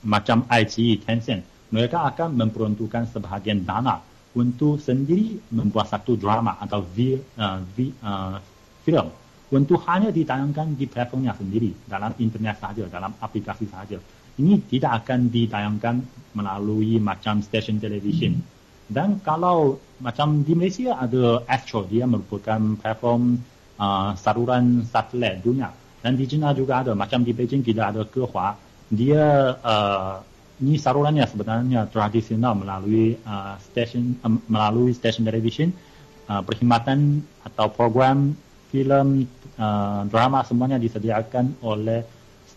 macam 0.06 0.46
ITE, 0.46 1.02
Tencent, 1.02 1.42
mereka 1.74 2.06
akan 2.06 2.38
memperuntukkan 2.38 3.10
sebahagian 3.10 3.66
dana 3.66 3.98
untuk 4.36 4.76
sendiri 4.76 5.40
membuat 5.48 5.88
satu 5.88 6.14
drama 6.14 6.60
atau 6.60 6.84
vi, 6.84 7.16
uh, 7.16 7.58
vi, 7.72 7.88
uh, 8.04 8.36
film 8.84 9.08
untuk 9.48 9.80
hanya 9.88 10.12
ditayangkan 10.12 10.76
di 10.76 10.84
platformnya 10.84 11.32
sendiri 11.32 11.72
dalam 11.88 12.12
internet 12.20 12.60
sahaja, 12.60 12.84
dalam 12.90 13.16
aplikasi 13.16 13.64
sahaja. 13.66 13.96
Ini 14.36 14.68
tidak 14.68 15.02
akan 15.04 15.32
ditayangkan 15.32 15.96
melalui 16.36 17.00
macam 17.00 17.40
stesen 17.40 17.80
televisyen. 17.80 18.36
Hmm. 18.36 18.44
Dan 18.86 19.08
kalau 19.24 19.80
macam 19.98 20.44
di 20.44 20.52
Malaysia 20.52 20.94
ada 21.00 21.42
Astro, 21.48 21.88
dia 21.88 22.04
merupakan 22.04 22.60
platform 22.76 23.40
uh, 23.80 24.12
saluran 24.14 24.84
satelit 24.84 25.40
dunia. 25.40 25.72
Dan 26.04 26.14
di 26.14 26.28
China 26.28 26.52
juga 26.52 26.84
ada, 26.84 26.92
macam 26.94 27.24
di 27.24 27.32
Beijing 27.34 27.64
kita 27.66 27.90
ada 27.90 28.06
Kehua, 28.06 28.54
dia 28.86 29.56
uh, 29.58 30.22
ini 30.56 30.80
salurannya 30.80 31.24
sebenarnya 31.28 31.92
tradisional 31.92 32.56
melalui 32.56 33.16
uh, 33.28 33.60
stesen 33.60 34.16
uh, 34.24 34.32
melalui 34.48 34.96
stesen 34.96 35.28
televisyen 35.28 35.68
uh, 36.32 36.40
perkhidmatan 36.40 37.20
atau 37.44 37.68
program 37.68 38.32
filem 38.72 39.28
uh, 39.60 40.08
drama 40.08 40.40
semuanya 40.48 40.80
disediakan 40.80 41.60
oleh 41.60 42.02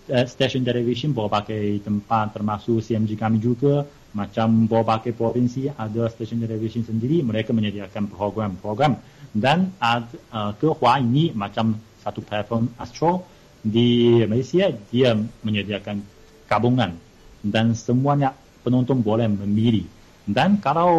stesen 0.10 0.66
televisyen 0.66 1.14
berbagai 1.14 1.86
tempat 1.86 2.34
termasuk 2.34 2.82
CMG 2.82 3.14
kami 3.14 3.38
juga. 3.38 3.86
Macam 4.10 4.66
berbagai 4.66 5.14
provinsi 5.14 5.70
ada 5.70 6.10
stesen 6.10 6.42
televisyen 6.42 6.82
sendiri. 6.82 7.22
Mereka 7.22 7.54
menyediakan 7.54 8.10
program-program 8.10 8.98
dan 9.38 9.70
ad, 9.78 10.10
uh, 10.34 10.58
Kehua 10.58 10.98
ini 10.98 11.30
macam 11.38 11.78
satu 12.02 12.26
platform 12.26 12.74
Astro 12.82 13.22
di 13.62 14.18
Malaysia 14.26 14.72
dia 14.90 15.14
menyediakan 15.46 16.02
gabungan 16.50 17.09
dan 17.44 17.72
semuanya 17.76 18.36
penonton 18.62 19.00
boleh 19.00 19.28
memilih. 19.28 19.88
Dan 20.30 20.62
kalau 20.62 20.94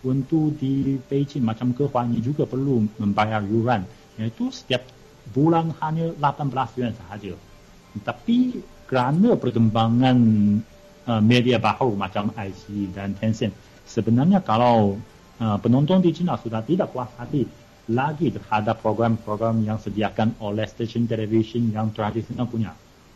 untuk 0.00 0.56
di 0.56 0.96
Beijing 0.96 1.44
macam 1.44 1.76
Kehuani 1.76 2.24
juga 2.24 2.48
perlu 2.48 2.88
membayar 2.96 3.44
yuran, 3.44 3.84
iaitu 4.16 4.48
setiap 4.48 4.80
bulan 5.28 5.76
hanya 5.84 6.08
18 6.16 6.78
yuan 6.80 6.94
sahaja. 6.96 7.36
Tapi 8.00 8.64
kerana 8.88 9.36
perkembangan 9.36 10.16
uh, 11.04 11.20
media 11.20 11.60
baru 11.60 11.92
macam 11.92 12.32
IC 12.32 12.96
dan 12.96 13.12
Tencent, 13.12 13.52
sebenarnya 13.84 14.40
kalau 14.40 14.96
uh, 15.36 15.58
penonton 15.60 16.00
di 16.00 16.16
China 16.16 16.40
sudah 16.40 16.64
tidak 16.64 16.96
puas 16.96 17.12
hati 17.20 17.44
lagi 17.92 18.30
terhadap 18.32 18.80
program-program 18.80 19.60
yang 19.66 19.76
sediakan 19.76 20.38
oleh 20.40 20.64
stesen 20.64 21.04
televisyen 21.04 21.74
yang 21.74 21.90
tradisional 21.90 22.48
punya. 22.48 22.72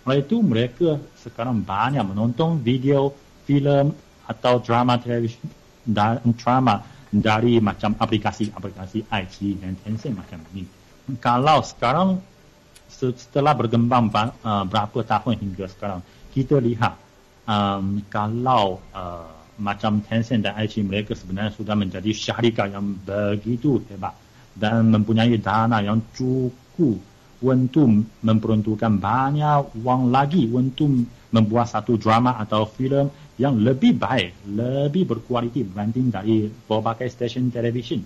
Oleh 0.06 0.22
itu 0.22 0.38
mereka 0.38 1.02
sekarang 1.18 1.66
banyak 1.66 2.06
menonton 2.06 2.62
video, 2.62 3.10
filem 3.42 3.90
atau 4.26 4.62
drama 4.62 5.02
televisyen 5.02 5.50
dan 5.82 6.22
drama 6.38 6.82
dari 7.10 7.58
macam 7.58 7.94
aplikasi-aplikasi 7.98 9.06
IT 9.10 9.36
dan 9.62 9.75
Tencent 9.82 10.14
macam 10.14 10.38
ini. 10.54 10.66
Kalau 11.18 11.58
sekarang 11.62 12.22
setelah 12.86 13.54
berkembang 13.54 14.10
uh, 14.14 14.62
berapa 14.66 15.02
tahun 15.02 15.42
hingga 15.42 15.66
sekarang, 15.75 16.00
kita 16.30 16.58
lihat 16.62 16.94
um, 17.46 18.02
kalau 18.06 18.78
uh, 18.94 19.30
macam 19.58 20.02
Tencent 20.06 20.46
dan 20.46 20.54
IT 20.58 20.82
mereka 20.86 21.18
sebenarnya 21.18 21.50
sudah 21.54 21.75
menjadi 21.75 22.10
syarikat 22.14 22.75
yang 22.75 22.94
begitu 23.02 23.82
hebat 23.90 24.14
dan 24.54 24.86
mempunyai 24.90 25.34
dana 25.38 25.82
yang 25.82 25.98
cukup 26.14 27.15
untuk 27.46 28.02
memperuntukkan 28.26 28.98
banyak 28.98 29.78
wang 29.86 30.10
lagi 30.10 30.50
untuk 30.50 31.06
membuat 31.30 31.70
satu 31.70 31.94
drama 31.94 32.34
atau 32.42 32.66
filem 32.66 33.06
yang 33.36 33.60
lebih 33.60 34.00
baik, 34.00 34.32
lebih 34.48 35.04
berkualiti 35.04 35.60
berbanding 35.62 36.08
dari 36.08 36.48
berbagai 36.48 37.12
stesen 37.12 37.52
televisyen. 37.52 38.00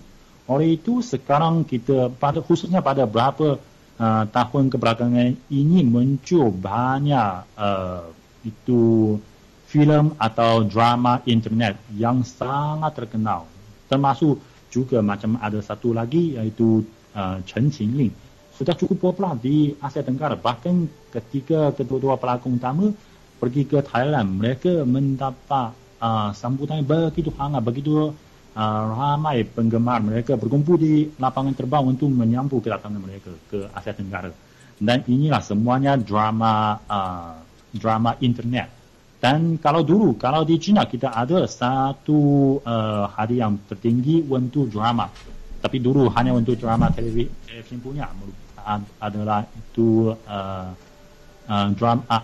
Oleh 0.51 0.75
itu 0.75 0.99
sekarang 0.99 1.63
kita 1.63 2.11
pada 2.11 2.43
khususnya 2.43 2.83
pada 2.83 3.07
beberapa 3.07 3.55
uh, 3.95 4.23
tahun 4.27 4.67
kebelakangan 4.67 5.37
ini 5.47 5.79
muncul 5.87 6.51
banyak 6.51 7.47
uh, 7.55 8.11
itu 8.43 9.15
filem 9.71 10.11
atau 10.19 10.67
drama 10.67 11.23
internet 11.23 11.79
yang 11.95 12.27
sangat 12.27 12.91
terkenal. 12.91 13.47
Termasuk 13.87 14.43
juga 14.67 14.99
macam 14.99 15.39
ada 15.39 15.63
satu 15.63 15.95
lagi 15.95 16.35
iaitu 16.35 16.83
uh, 17.15 17.39
Chen 17.47 17.71
Qingling 17.71 18.30
sudah 18.61 18.77
cukup 18.77 19.09
popular 19.09 19.33
di 19.41 19.73
Asia 19.81 20.05
Tenggara. 20.05 20.37
Bahkan 20.37 21.09
ketika 21.09 21.73
kedua-dua 21.73 22.21
pelakon 22.21 22.61
utama 22.61 22.93
pergi 23.41 23.65
ke 23.65 23.81
Thailand, 23.81 24.37
mereka 24.37 24.85
mendapat 24.85 25.73
uh, 25.97 26.29
sambutan 26.37 26.85
yang 26.85 27.09
begitu 27.09 27.33
hangat, 27.41 27.65
begitu 27.65 28.13
uh, 28.53 28.83
ramai 28.93 29.41
penggemar 29.49 30.05
mereka 30.05 30.37
berkumpul 30.37 30.77
di 30.77 31.09
lapangan 31.17 31.57
terbang 31.57 31.89
untuk 31.89 32.13
menyambut 32.13 32.61
kedatangan 32.61 33.01
mereka 33.01 33.33
ke 33.49 33.65
Asia 33.73 33.97
Tenggara. 33.97 34.29
Dan 34.77 35.01
inilah 35.09 35.41
semuanya 35.41 35.97
drama 35.97 36.77
uh, 36.85 37.41
drama 37.73 38.13
internet. 38.21 38.69
Dan 39.21 39.57
kalau 39.57 39.81
dulu, 39.85 40.17
kalau 40.21 40.45
di 40.45 40.57
China 40.61 40.85
kita 40.85 41.13
ada 41.13 41.49
satu 41.49 42.57
uh, 42.61 43.05
hari 43.09 43.41
yang 43.41 43.57
tertinggi 43.65 44.21
untuk 44.25 44.69
drama. 44.69 45.09
Tapi 45.61 45.77
dulu 45.77 46.09
hanya 46.17 46.33
untuk 46.33 46.57
drama 46.57 46.89
televisyen 46.89 47.77
punya 47.77 48.09
adalah 49.01 49.45
itu 49.53 50.13
uh, 50.27 50.69
uh, 51.49 51.67
drum 51.75 52.03
uh, 52.07 52.23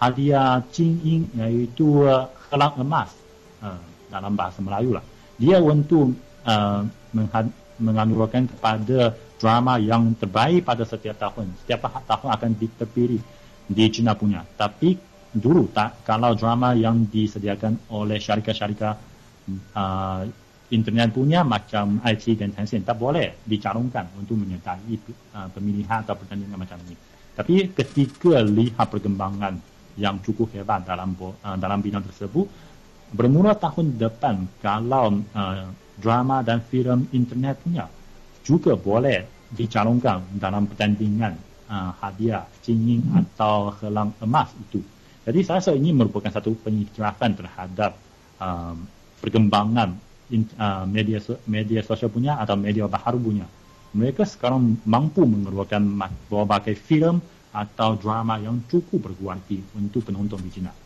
hadiah 0.00 0.60
Jingyin 0.70 1.30
iaitu 1.36 2.04
uh, 2.04 2.28
helang 2.52 2.74
emas 2.80 3.10
uh, 3.62 3.80
dalam 4.12 4.36
bahasa 4.36 4.60
Melayu 4.60 4.96
lah. 4.96 5.04
Dia 5.36 5.60
untuk 5.60 6.16
uh, 6.44 6.80
menganugerahkan 7.80 8.48
kepada 8.56 9.12
drama 9.36 9.76
yang 9.76 10.16
terbaik 10.16 10.64
pada 10.64 10.84
setiap 10.84 11.16
tahun. 11.20 11.52
Setiap 11.64 11.92
tahun 12.08 12.28
akan 12.32 12.50
terpilih 12.56 13.20
di 13.68 13.84
China 13.92 14.16
punya. 14.16 14.44
Tapi 14.56 14.96
dulu 15.36 15.68
tak 15.68 16.06
kalau 16.08 16.32
drama 16.32 16.72
yang 16.72 17.04
disediakan 17.04 17.92
oleh 17.92 18.16
syarikat-syarikat 18.16 18.96
uh, 19.76 20.20
internet 20.70 21.14
punya 21.14 21.46
macam 21.46 22.02
IT 22.02 22.42
dan 22.42 22.50
Tencent 22.50 22.82
tak 22.82 22.98
boleh 22.98 23.38
dicalonkan 23.46 24.10
untuk 24.18 24.34
menyertai 24.40 24.94
uh, 25.36 25.48
pemilihan 25.54 26.02
atau 26.02 26.18
pertandingan 26.18 26.58
macam 26.58 26.78
ini. 26.90 26.96
Tapi 27.36 27.70
ketika 27.70 28.42
lihat 28.42 28.88
perkembangan 28.90 29.54
yang 30.00 30.18
cukup 30.24 30.50
hebat 30.56 30.82
dalam 30.82 31.14
uh, 31.20 31.56
dalam 31.60 31.78
bidang 31.78 32.02
tersebut, 32.02 32.46
bermula 33.14 33.54
tahun 33.54 33.94
depan 33.94 34.58
kalau 34.58 35.22
uh, 35.36 35.70
drama 35.96 36.42
dan 36.42 36.60
filem 36.66 37.06
internet 37.14 37.62
punya 37.62 37.86
juga 38.42 38.74
boleh 38.74 39.50
dicalonkan 39.54 40.38
dalam 40.38 40.66
pertandingan 40.66 41.34
uh, 41.70 41.94
hadiah 42.02 42.42
Jingyin 42.62 43.06
hmm. 43.06 43.18
atau 43.22 43.70
helang 43.82 44.10
emas 44.22 44.50
itu. 44.58 44.82
Jadi 45.26 45.42
saya 45.42 45.58
rasa 45.58 45.74
ini 45.74 45.90
merupakan 45.90 46.30
satu 46.30 46.54
pengiktirafan 46.62 47.34
terhadap 47.34 47.98
um, 48.38 48.86
perkembangan 49.18 50.05
uh, 50.32 50.84
media 50.88 51.18
media 51.46 51.80
sosial 51.82 52.10
punya 52.10 52.38
atau 52.38 52.58
media 52.58 52.86
baharu 52.86 53.18
punya. 53.18 53.46
Mereka 53.96 54.28
sekarang 54.28 54.76
mampu 54.84 55.24
mengeluarkan 55.24 55.82
berbagai 56.28 56.76
filem 56.76 57.22
atau 57.54 57.96
drama 57.96 58.36
yang 58.36 58.60
cukup 58.68 59.08
berkualiti 59.10 59.64
untuk 59.72 60.04
penonton 60.04 60.36
di 60.44 60.50
China. 60.52 60.85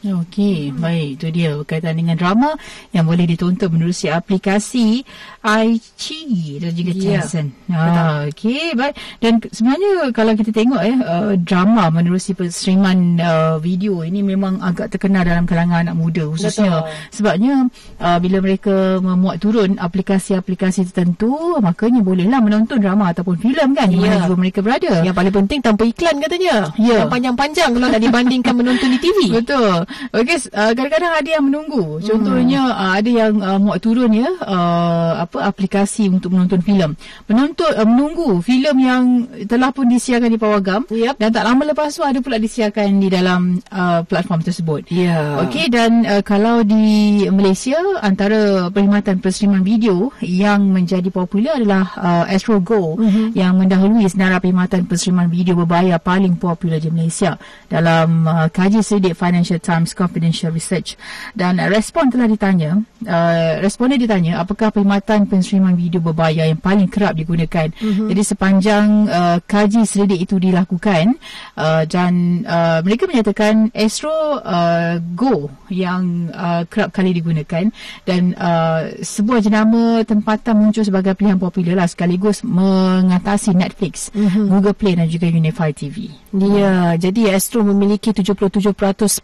Okey, 0.00 0.72
hmm. 0.72 0.80
baik. 0.80 1.08
Itu 1.20 1.26
dia 1.28 1.52
berkaitan 1.60 1.92
dengan 1.92 2.16
drama 2.16 2.56
yang 2.96 3.04
boleh 3.04 3.28
ditonton 3.28 3.68
menerusi 3.68 4.08
aplikasi 4.08 5.04
iQIYI 5.44 6.56
dan 6.56 6.72
juga 6.72 6.92
yeah. 6.96 7.20
Tencent. 7.20 7.48
Ah, 7.68 8.24
Okey, 8.32 8.72
baik. 8.72 8.96
Dan 9.20 9.44
sebenarnya 9.44 10.08
kalau 10.16 10.32
kita 10.32 10.56
tengok 10.56 10.80
eh 10.80 10.96
uh, 11.04 11.32
drama 11.36 11.92
menerusi 11.92 12.32
streaman 12.32 13.20
uh, 13.20 13.60
video 13.60 14.00
ini 14.00 14.24
memang 14.24 14.64
agak 14.64 14.96
terkenal 14.96 15.20
dalam 15.20 15.44
kalangan 15.44 15.84
anak 15.84 15.96
muda 15.96 16.24
khususnya 16.32 16.80
Betul. 16.80 17.12
sebabnya 17.12 17.54
uh, 18.00 18.18
bila 18.24 18.40
mereka 18.40 19.04
memuat 19.04 19.36
turun 19.44 19.76
aplikasi-aplikasi 19.76 20.88
tertentu 20.88 21.60
makanya 21.60 22.00
bolehlah 22.00 22.40
menonton 22.40 22.80
drama 22.80 23.12
ataupun 23.12 23.36
filem 23.36 23.76
kan 23.76 23.92
di 23.92 24.00
mana 24.00 24.24
yeah. 24.24 24.32
mereka 24.32 24.64
berada. 24.64 25.04
Yang 25.04 25.16
paling 25.20 25.34
penting 25.44 25.60
tanpa 25.60 25.84
iklan 25.84 26.16
katanya. 26.24 26.72
Yeah. 26.80 27.04
Yang 27.04 27.10
panjang-panjang 27.12 27.70
kalau 27.76 27.88
nak 27.92 28.00
dibandingkan 28.00 28.54
menonton 28.56 28.88
di 28.96 28.98
TV. 28.98 29.18
Betul. 29.28 29.89
Okey, 30.10 30.38
uh, 30.52 30.72
kadang-kadang 30.74 31.12
ada 31.14 31.28
yang 31.28 31.44
menunggu. 31.46 32.02
Contohnya 32.04 32.62
hmm. 32.66 32.76
uh, 32.76 32.92
ada 32.98 33.10
yang 33.10 33.32
uh, 33.40 33.58
muat 33.58 33.80
turun 33.80 34.10
ya 34.12 34.28
uh, 34.44 35.24
apa 35.24 35.46
aplikasi 35.46 36.10
untuk 36.10 36.34
menonton 36.36 36.60
filem. 36.60 36.92
Menonton 37.30 37.70
uh, 37.72 37.86
menunggu 37.86 38.42
filem 38.44 38.76
yang 38.80 39.02
telah 39.46 39.70
pun 39.72 39.88
disiarkan 39.88 40.30
di 40.30 40.38
Pawagam 40.40 40.82
Yep. 40.90 41.16
dan 41.16 41.30
tak 41.32 41.44
lama 41.46 41.62
lepas 41.70 41.94
tu 41.94 42.02
ada 42.04 42.18
pula 42.20 42.36
disiarkan 42.36 43.00
di 43.00 43.08
dalam 43.08 43.56
uh, 43.72 44.04
platform 44.04 44.44
tersebut. 44.44 44.90
Ya. 44.92 45.40
Okey 45.46 45.70
dan 45.72 46.04
uh, 46.04 46.20
kalau 46.20 46.60
di 46.66 47.24
Malaysia 47.32 47.78
antara 48.04 48.68
perkhidmatan 48.68 49.24
perseriman 49.24 49.64
video 49.64 50.12
yang 50.20 50.68
menjadi 50.68 51.08
popular 51.08 51.56
adalah 51.56 51.84
uh, 51.96 52.24
Astro 52.28 52.60
Go 52.60 53.00
mm-hmm. 53.00 53.32
yang 53.32 53.56
mendahului 53.56 54.04
senarai 54.10 54.42
perkhidmatan 54.42 54.84
perseriman 54.84 55.32
video 55.32 55.56
berbayar 55.56 55.96
paling 55.96 56.36
popular 56.36 56.76
di 56.76 56.92
Malaysia 56.92 57.40
dalam 57.72 58.28
uh, 58.28 58.46
kaji 58.52 58.84
sedik 58.84 59.16
Financial 59.16 59.56
Times 59.56 59.79
Confidential 59.84 60.52
Research 60.52 60.96
dan 61.32 61.58
respon 61.68 62.08
telah 62.08 62.26
ditanya 62.26 62.80
uh, 63.04 63.60
responden 63.60 64.00
ditanya 64.00 64.40
apakah 64.40 64.72
perkhidmatan 64.72 65.28
perseriman 65.28 65.76
video 65.76 66.00
berbayar 66.00 66.48
yang 66.48 66.60
paling 66.60 66.88
kerap 66.88 67.16
digunakan 67.16 67.68
mm-hmm. 67.70 68.08
jadi 68.12 68.22
sepanjang 68.22 68.86
uh, 69.08 69.38
kaji 69.44 69.84
sedik 69.84 70.20
itu 70.24 70.36
dilakukan 70.40 71.16
uh, 71.56 71.84
dan 71.88 72.44
uh, 72.44 72.80
mereka 72.84 73.08
menyatakan 73.08 73.72
Astro 73.76 74.40
uh, 74.40 74.98
Go 75.16 75.52
yang 75.70 76.32
uh, 76.32 76.66
kerap 76.66 76.90
kali 76.92 77.14
digunakan 77.16 77.68
dan 78.04 78.34
uh, 78.36 78.90
sebuah 79.00 79.40
jenama 79.44 80.02
tempatan 80.04 80.54
muncul 80.58 80.84
sebagai 80.84 81.14
pilihan 81.14 81.38
popular 81.40 81.84
lah 81.84 81.88
sekaligus 81.88 82.42
mengatasi 82.42 83.54
Netflix, 83.54 84.10
mm-hmm. 84.12 84.44
Google 84.48 84.76
Play 84.76 84.94
dan 84.96 85.06
juga 85.06 85.26
Unify 85.30 85.70
TV. 85.70 86.10
Ya, 86.30 86.94
jadi 86.94 87.34
Astro 87.34 87.66
memiliki 87.66 88.14
77% 88.14 88.70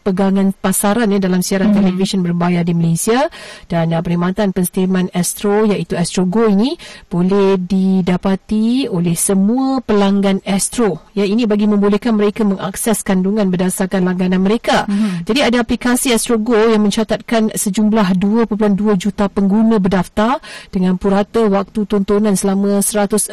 pegangan 0.02 0.50
pasaran 0.50 1.06
ya 1.06 1.22
dalam 1.22 1.38
siaran 1.38 1.70
hmm. 1.70 1.78
televisyen 1.78 2.20
berbayar 2.26 2.66
di 2.66 2.74
Malaysia 2.74 3.30
dan 3.70 3.94
uh, 3.94 4.02
perkhidmatan 4.02 4.50
penstiman 4.50 5.06
Astro 5.14 5.70
iaitu 5.70 5.94
Astro 5.94 6.26
Go 6.26 6.50
ini 6.50 6.74
boleh 7.06 7.62
didapati 7.62 8.90
oleh 8.90 9.14
semua 9.14 9.78
pelanggan 9.86 10.42
Astro. 10.42 11.06
Ya, 11.14 11.22
ini 11.22 11.46
bagi 11.46 11.70
membolehkan 11.70 12.18
mereka 12.18 12.42
mengakses 12.42 13.06
kandungan 13.06 13.54
berdasarkan 13.54 14.02
langganan 14.02 14.42
mereka. 14.42 14.90
Hmm. 14.90 15.22
Jadi 15.22 15.46
ada 15.46 15.62
aplikasi 15.62 16.10
Astro 16.10 16.42
Go 16.42 16.58
yang 16.58 16.82
mencatatkan 16.82 17.54
sejumlah 17.54 18.18
2.2 18.18 18.50
juta 18.98 19.30
pengguna 19.30 19.78
berdaftar 19.78 20.42
dengan 20.74 20.98
purata 20.98 21.46
waktu 21.46 21.86
tontonan 21.86 22.34
selama 22.34 22.82
149 22.82 23.30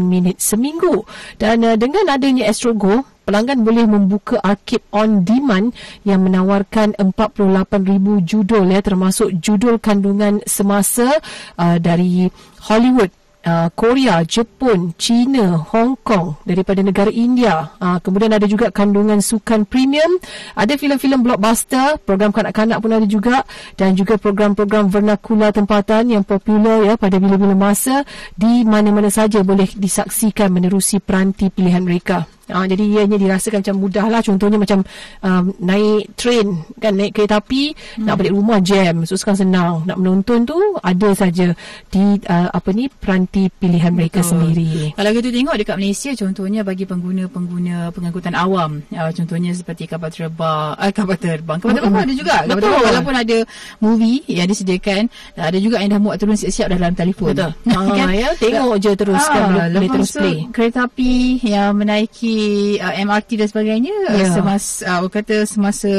minit 0.00 0.40
seminggu. 0.40 1.04
Dan 1.36 1.60
uh, 1.60 1.76
dengan 1.76 2.08
adanya 2.08 2.45
Astro 2.46 2.72
Go, 2.72 3.02
pelanggan 3.26 3.66
boleh 3.66 3.84
membuka 3.90 4.38
arcade 4.40 4.86
on 4.94 5.26
demand 5.26 5.74
yang 6.06 6.22
menawarkan 6.22 6.94
48,000 6.94 8.22
judul 8.22 8.70
ya 8.70 8.80
termasuk 8.80 9.34
judul 9.42 9.82
kandungan 9.82 10.38
semasa 10.46 11.18
uh, 11.58 11.76
dari 11.82 12.30
Hollywood 12.70 13.10
Uh, 13.46 13.70
Korea, 13.78 14.26
Jepun, 14.26 14.90
China, 14.98 15.62
Hong 15.70 15.94
Kong 16.02 16.34
daripada 16.42 16.82
negara 16.82 17.14
India. 17.14 17.70
Uh, 17.78 17.94
kemudian 18.02 18.34
ada 18.34 18.42
juga 18.42 18.74
kandungan 18.74 19.22
sukan 19.22 19.62
premium, 19.62 20.18
ada 20.58 20.74
filem-filem 20.74 21.22
blockbuster, 21.22 21.94
program 22.02 22.34
kanak-kanak 22.34 22.82
pun 22.82 22.90
ada 22.98 23.06
juga 23.06 23.46
dan 23.78 23.94
juga 23.94 24.18
program-program 24.18 24.90
vernacular 24.90 25.54
tempatan 25.54 26.18
yang 26.18 26.26
popular 26.26 26.90
ya 26.90 26.94
pada 26.98 27.22
bila-bila 27.22 27.54
masa 27.54 28.02
di 28.34 28.66
mana-mana 28.66 29.14
saja 29.14 29.46
boleh 29.46 29.70
disaksikan 29.78 30.50
menerusi 30.50 30.98
peranti 30.98 31.46
pilihan 31.46 31.86
mereka. 31.86 32.26
Uh, 32.46 32.64
jadi 32.64 32.84
ianya 32.84 33.16
dirasakan 33.18 33.60
macam 33.62 33.76
mudah 33.76 34.06
lah. 34.06 34.20
Contohnya 34.22 34.58
macam 34.58 34.86
um, 35.22 35.44
naik 35.58 36.14
train 36.14 36.46
kan 36.78 36.94
Naik 36.94 37.12
kereta 37.18 37.42
api 37.42 37.74
hmm. 37.74 38.06
Nak 38.06 38.14
balik 38.22 38.32
rumah 38.32 38.58
jam. 38.62 39.02
So 39.02 39.18
sekarang 39.18 39.50
senang. 39.50 39.72
Nak 39.84 39.98
menonton 39.98 40.46
tu 40.46 40.56
Ada 40.80 41.26
saja 41.26 41.50
Di 41.90 42.22
uh, 42.26 42.48
apa 42.54 42.68
ni 42.70 42.86
Peranti 42.86 43.50
pilihan 43.50 43.90
mereka 43.90 44.22
Betul. 44.22 44.30
sendiri. 44.52 44.94
Kalau 44.94 45.10
kita 45.10 45.28
tengok 45.34 45.54
dekat 45.58 45.76
Malaysia 45.76 46.10
contohnya 46.14 46.60
bagi 46.62 46.84
pengguna-pengguna 46.86 47.90
pengangkutan 47.90 48.34
awam 48.38 48.82
uh, 48.94 49.10
contohnya 49.10 49.50
seperti 49.52 49.90
kapal 49.90 50.10
terbang 50.12 50.74
uh, 50.78 50.92
kapal 50.94 51.18
terbang. 51.18 51.58
Kapal 51.58 51.74
terbang 51.78 52.02
ada 52.06 52.14
juga. 52.14 52.36
Kapal 52.44 52.56
Betul. 52.56 52.70
terbang 52.70 52.86
walaupun 52.86 53.14
ada 53.16 53.38
movie 53.82 54.18
yang 54.30 54.46
disediakan 54.46 55.02
ada 55.34 55.58
juga 55.58 55.82
yang 55.82 55.98
dah 55.98 56.00
muat 56.00 56.16
turun 56.22 56.38
siap-siap 56.38 56.68
dalam 56.70 56.92
telefon. 56.94 57.34
Betul. 57.34 57.52
Ah, 57.76 58.08
ya, 58.10 58.32
Tengok 58.40 58.80
je 58.80 58.92
terus 58.96 59.24
kan 59.28 59.52
boleh, 59.52 59.88
terus 59.92 60.10
play. 60.16 60.48
kereta 60.48 60.88
api 60.88 61.38
yang 61.44 61.76
menaiki 61.76 62.35
uh, 62.76 62.94
MRT 62.98 63.30
dan 63.36 63.48
sebagainya 63.48 63.94
Ya. 64.06 64.14
yeah. 64.18 64.30
semasa 64.30 64.82
uh, 64.94 65.06
kata 65.06 65.42
semasa 65.44 65.90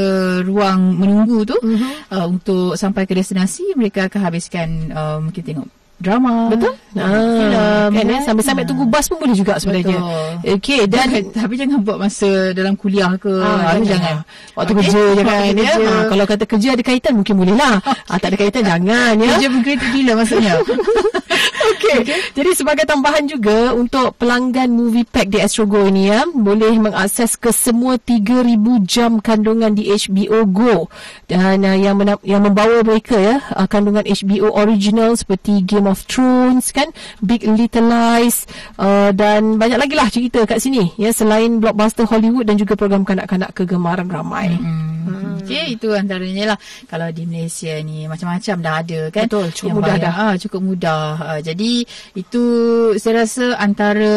ruang 0.41 0.95
menunggu 0.95 1.43
tu 1.43 1.57
Mhm. 1.57 1.73
uh-huh. 1.73 1.93
uh, 2.13 2.25
untuk 2.27 2.73
sampai 2.73 3.03
ke 3.03 3.13
destinasi 3.13 3.73
mereka 3.73 4.05
akan 4.05 4.21
habiskan 4.23 4.67
uh, 4.89 5.17
mungkin 5.17 5.41
tengok 5.41 5.67
drama 5.97 6.53
Betul 6.53 6.77
ah, 6.93 7.01
ah, 7.01 7.09
filem 7.41 7.89
kan, 7.89 8.05
eh? 8.07 8.21
Sambil-sambil 8.21 8.63
tunggu 8.63 8.85
bas 8.85 9.09
pun 9.09 9.17
boleh 9.17 9.33
juga 9.33 9.57
sebenarnya. 9.57 9.97
Okey 10.45 10.85
dan 10.85 11.09
tapi 11.27 11.57
jangan 11.57 11.81
buat 11.81 11.97
masa 11.97 12.53
dalam 12.53 12.77
kuliah 12.77 13.17
ke 13.17 13.33
Ah, 13.33 13.73
ah, 13.73 13.81
jangan. 13.81 13.81
jangan 13.81 14.15
Waktu 14.53 14.71
Okey? 14.71 14.81
kerja 14.85 15.01
kan 15.09 15.25
Waktu 15.25 15.41
ya. 15.41 15.53
kerja. 15.73 15.73
Ha, 15.81 16.01
kalau 16.05 16.25
kata 16.29 16.43
kerja 16.45 16.67
ada 16.77 16.83
kaitan 16.85 17.13
mungkin 17.17 17.35
boleh 17.35 17.55
lah. 17.57 17.81
ha, 17.81 18.13
tak 18.13 18.29
ada 18.29 18.37
kaitan 18.37 18.61
jangan 18.63 19.13
ya. 19.17 19.25
kerja 19.33 19.47
kreatif 19.57 19.89
gila 19.89 20.11
maksudnya 20.13 20.53
Okey. 21.77 21.97
Okay. 22.03 22.19
Jadi 22.33 22.51
sebagai 22.57 22.85
tambahan 22.89 23.29
juga 23.29 23.71
untuk 23.71 24.17
pelanggan 24.17 24.73
Movie 24.73 25.05
Pack 25.05 25.29
di 25.29 25.37
Astro 25.37 25.69
Go 25.69 25.85
ini 25.85 26.09
ya, 26.09 26.25
boleh 26.25 26.73
mengakses 26.81 27.37
ke 27.37 27.53
semua 27.53 28.01
3000 28.01 28.57
jam 28.83 29.21
kandungan 29.21 29.77
di 29.77 29.93
HBO 29.93 30.43
Go 30.49 30.89
dan 31.29 31.61
uh, 31.61 31.77
yang 31.77 31.95
mena- 31.95 32.21
yang 32.25 32.41
membawa 32.41 32.81
mereka 32.81 33.15
ya 33.15 33.35
uh, 33.53 33.69
kandungan 33.69 34.03
HBO 34.03 34.53
original 34.57 35.13
seperti 35.13 35.61
Game 35.61 35.85
of 35.85 36.03
Thrones 36.09 36.73
kan, 36.73 36.89
Big 37.21 37.45
Little 37.45 37.87
Lies 37.87 38.49
uh, 38.81 39.13
dan 39.13 39.61
banyak 39.61 39.77
lagi 39.77 39.93
lah 39.93 40.07
cerita 40.09 40.43
kat 40.43 40.57
sini 40.57 40.91
ya 40.97 41.13
selain 41.13 41.61
blockbuster 41.61 42.09
Hollywood 42.09 42.49
dan 42.49 42.57
juga 42.57 42.73
program 42.73 43.05
kanak-kanak 43.05 43.53
kegemaran 43.53 44.09
ramai. 44.09 44.57
Hmm. 44.57 44.97
Okey, 45.47 45.79
itu 45.79 45.87
antaranya 45.95 46.53
lah. 46.53 46.57
Kalau 46.91 47.07
di 47.15 47.23
Malaysia 47.23 47.71
ni 47.79 48.03
macam-macam 48.03 48.55
dah 48.59 48.75
ada 48.83 49.01
kan. 49.07 49.31
Betul, 49.31 49.47
cukup 49.55 49.69
Yang 49.71 49.77
mudah 49.79 49.95
bayar. 49.95 50.03
dah. 50.03 50.13
Ah, 50.19 50.33
cukup 50.35 50.61
mudah. 50.61 51.03
Ah, 51.23 51.39
jadi 51.39 51.66
itu 52.13 52.43
saya 52.95 53.21
rasa 53.21 53.55
antara 53.57 54.13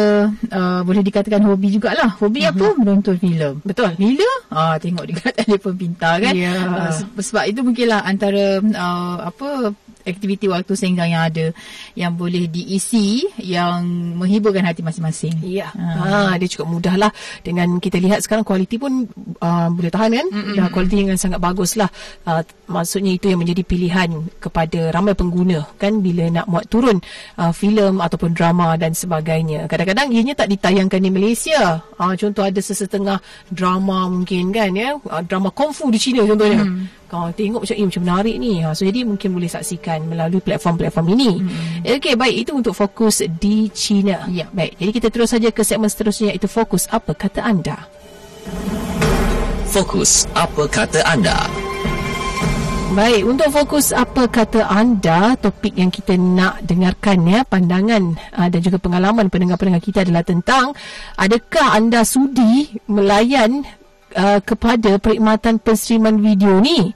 uh, 0.49 0.81
boleh 0.81 1.01
dikatakan 1.01 1.41
hobi 1.41 1.71
jugalah. 1.71 2.15
Hobi 2.17 2.41
Mhm. 2.41 2.49
apa? 2.49 2.65
Menonton 2.75 3.15
filem. 3.15 3.55
Betul. 3.61 3.93
Bila? 3.95 4.31
Ah, 4.49 4.75
tengok 4.75 5.05
dekat 5.05 5.33
telefon 5.39 5.75
pintar 5.75 6.19
kan. 6.19 6.33
Ya. 6.33 6.53
Ah, 6.61 6.91
se- 6.91 7.07
sebab 7.21 7.43
itu 7.45 7.59
mungkinlah 7.61 8.01
antara 8.01 8.45
uh, 8.59 9.17
apa 9.27 9.71
aktiviti 10.03 10.45
waktu 10.47 10.73
senggang 10.73 11.11
yang 11.11 11.23
ada 11.25 11.45
yang 11.93 12.13
boleh 12.13 12.47
diisi 12.47 13.25
yang 13.37 13.83
menghiburkan 14.17 14.63
hati 14.63 14.81
masing-masing. 14.81 15.37
Ya, 15.43 15.69
Ah. 15.75 16.31
ha. 16.31 16.39
dia 16.39 16.47
cukup 16.47 16.67
mudah 16.73 16.95
lah 16.97 17.11
dengan 17.41 17.77
kita 17.77 17.97
lihat 17.97 18.23
sekarang 18.23 18.43
kualiti 18.43 18.77
pun 18.77 19.07
uh, 19.39 19.67
boleh 19.69 19.89
tahan 19.89 20.11
kan 20.13 20.27
Mm-mm. 20.27 20.55
dah 20.57 20.67
kualiti 20.69 21.01
yang 21.01 21.17
sangat 21.17 21.39
bagus 21.39 21.75
lah 21.75 21.87
uh, 22.25 22.41
maksudnya 22.67 23.15
itu 23.15 23.29
yang 23.29 23.39
menjadi 23.41 23.63
pilihan 23.63 24.09
kepada 24.39 24.91
ramai 24.91 25.13
pengguna 25.13 25.63
kan 25.75 25.99
bila 25.99 26.27
nak 26.29 26.45
muat 26.47 26.65
turun 26.67 26.97
uh, 27.37 27.51
filem 27.51 27.99
ataupun 27.99 28.31
drama 28.31 28.75
dan 28.75 28.91
sebagainya 28.91 29.67
kadang-kadang 29.67 30.11
ianya 30.11 30.33
tak 30.33 30.49
ditayangkan 30.49 30.99
di 30.99 31.09
Malaysia 31.09 31.79
uh, 31.97 32.13
contoh 32.15 32.43
ada 32.43 32.59
sesetengah 32.59 33.17
drama 33.49 34.07
mungkin 34.07 34.49
kan 34.51 34.71
ya 34.71 34.95
uh, 34.97 35.21
drama 35.23 35.51
kungfu 35.51 35.87
di 35.89 35.99
China 35.99 36.23
contohnya 36.23 36.59
Mm. 36.61 36.85
Kau 37.11 37.27
tengok 37.35 37.67
macam 37.67 37.75
eh, 37.75 37.87
macam 37.91 38.03
menarik 38.07 38.35
ni. 38.39 38.63
Ha, 38.63 38.71
so 38.71 38.87
jadi 38.87 39.03
mungkin 39.03 39.35
boleh 39.35 39.51
saksikan 39.51 40.07
melalui 40.07 40.39
platform-platform 40.39 41.07
ini. 41.11 41.31
Mm. 41.43 41.99
okey 41.99 42.15
baik. 42.15 42.35
Itu 42.47 42.51
untuk 42.55 42.71
fokus 42.71 43.19
di 43.27 43.67
China. 43.75 44.23
Ya. 44.31 44.47
baik. 44.47 44.79
Jadi 44.79 44.91
kita 44.95 45.07
terus 45.11 45.35
saja 45.35 45.51
ke 45.51 45.67
segmen 45.67 45.91
seterusnya 45.91 46.31
iaitu 46.31 46.47
fokus 46.47 46.87
apa 46.87 47.11
kata 47.11 47.43
anda? 47.43 47.83
Fokus, 49.71 50.27
apa 50.35 50.67
kata 50.67 51.03
anda? 51.03 51.47
Baik, 52.91 53.23
untuk 53.23 53.47
fokus 53.55 53.95
apa 53.95 54.27
kata 54.27 54.67
anda, 54.67 55.39
topik 55.39 55.71
yang 55.79 55.87
kita 55.87 56.19
nak 56.19 56.59
dengarkan 56.67 57.23
ya, 57.23 57.39
pandangan 57.47 58.19
uh, 58.35 58.51
dan 58.51 58.59
juga 58.59 58.83
pengalaman 58.83 59.31
pendengar-pendengar 59.31 59.79
kita 59.79 60.03
adalah 60.03 60.27
tentang 60.27 60.75
adakah 61.15 61.71
anda 61.71 62.03
sudi 62.03 62.67
melayan 62.91 63.63
uh, 64.15 64.39
kepada 64.41 64.97
perkhidmatan 64.97 65.59
penseriman 65.59 66.19
video 66.19 66.59
ni? 66.59 66.91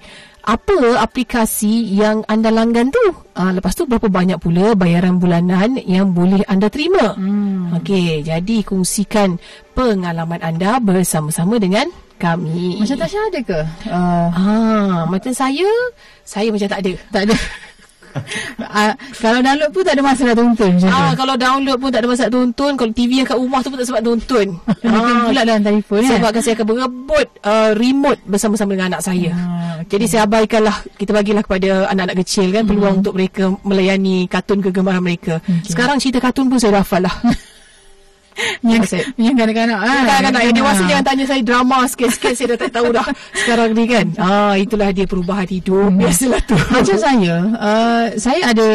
Apa 0.45 1.01
aplikasi 1.01 1.81
yang 1.89 2.21
anda 2.29 2.53
langgan 2.53 2.93
tu? 2.93 3.01
Uh, 3.33 3.49
lepas 3.49 3.73
tu 3.73 3.89
berapa 3.89 4.05
banyak 4.05 4.37
pula 4.37 4.77
bayaran 4.77 5.17
bulanan 5.17 5.73
yang 5.89 6.13
boleh 6.13 6.45
anda 6.45 6.69
terima? 6.69 7.17
Hmm. 7.17 7.73
Okey, 7.81 8.21
jadi 8.21 8.61
kongsikan 8.61 9.41
pengalaman 9.73 10.37
anda 10.45 10.77
bersama-sama 10.77 11.57
dengan 11.57 11.89
kami. 12.21 12.77
Macam 12.77 12.95
Tasha 13.01 13.19
ada 13.25 13.39
ke? 13.41 13.59
Uh, 13.89 14.27
Ah, 14.31 14.97
macam 15.09 15.33
saya, 15.33 15.65
saya 16.21 16.53
macam 16.53 16.69
tak 16.69 16.79
ada. 16.85 16.93
tak 17.09 17.21
ada. 17.25 17.35
Ah, 18.61 18.91
kalau 19.17 19.39
download 19.39 19.69
pun 19.71 19.81
tak 19.83 19.93
ada 19.95 20.03
masa 20.03 20.21
nak 20.23 20.35
tonton 20.35 20.69
macam 20.75 20.89
Ah, 20.89 21.11
tu. 21.11 21.15
kalau 21.15 21.35
download 21.35 21.77
pun 21.77 21.89
tak 21.89 21.99
ada 21.99 22.07
masa 22.07 22.21
nak 22.25 22.33
tonton. 22.33 22.71
Kalau 22.75 22.91
TV 22.91 23.11
yang 23.19 23.27
kat 23.27 23.37
rumah 23.37 23.59
tu 23.59 23.67
pun 23.67 23.77
tak 23.77 23.87
sempat 23.87 24.03
tonton. 24.03 24.47
Kan 24.83 25.15
pula 25.23 25.41
dalam 25.43 25.61
telefon 25.61 25.99
kan. 26.01 26.09
Sebab 26.11 26.29
kan 26.31 26.41
saya 26.41 26.53
akan 26.55 26.65
berebut 26.65 27.27
uh, 27.41 27.71
remote 27.73 28.19
bersama-sama 28.25 28.71
dengan 28.73 28.87
anak 28.91 29.01
saya. 29.01 29.31
Ah, 29.31 29.41
okey. 29.79 29.89
Jadi 29.91 30.05
saya 30.05 30.21
abaikanlah, 30.25 30.77
kita 30.95 31.11
bagilah 31.11 31.41
kepada 31.41 31.69
anak-anak 31.87 32.17
kecil 32.23 32.47
kan 32.49 32.63
peluang 32.63 32.95
untuk 32.99 33.13
mereka 33.13 33.43
melayani 33.61 34.25
kartun 34.25 34.59
kegemaran 34.59 34.99
mereka. 34.99 35.39
Sekarang 35.61 35.97
cerita 35.97 36.19
kartun 36.19 36.47
pun 36.47 36.57
saya 36.57 36.79
dah 36.79 36.83
hafal 36.83 37.03
lah. 37.03 37.15
Yang, 38.65 38.83
kanak-kanak 39.39 39.79
ah. 39.79 40.03
Kadang-kadang 40.03 40.43
yang 40.43 40.55
dewasa 40.55 40.81
Ah. 40.83 40.87
jangan 40.91 41.03
tanya 41.07 41.23
saya 41.25 41.41
drama 41.41 41.77
sikit-sikit 41.87 42.33
saya 42.35 42.47
dah 42.53 42.59
tak 42.67 42.71
tahu 42.75 42.87
dah 42.91 43.07
sekarang 43.39 43.69
ni 43.71 43.85
kan. 43.87 44.05
Ah 44.17 44.53
itulah 44.55 44.89
dia 44.91 45.05
perubahan 45.07 45.47
hidup. 45.47 45.89
Biasalah 45.95 46.41
tu. 46.43 46.57
Macam 46.67 46.97
saya, 46.99 47.35
uh, 47.55 48.03
saya 48.17 48.41
ada 48.51 48.67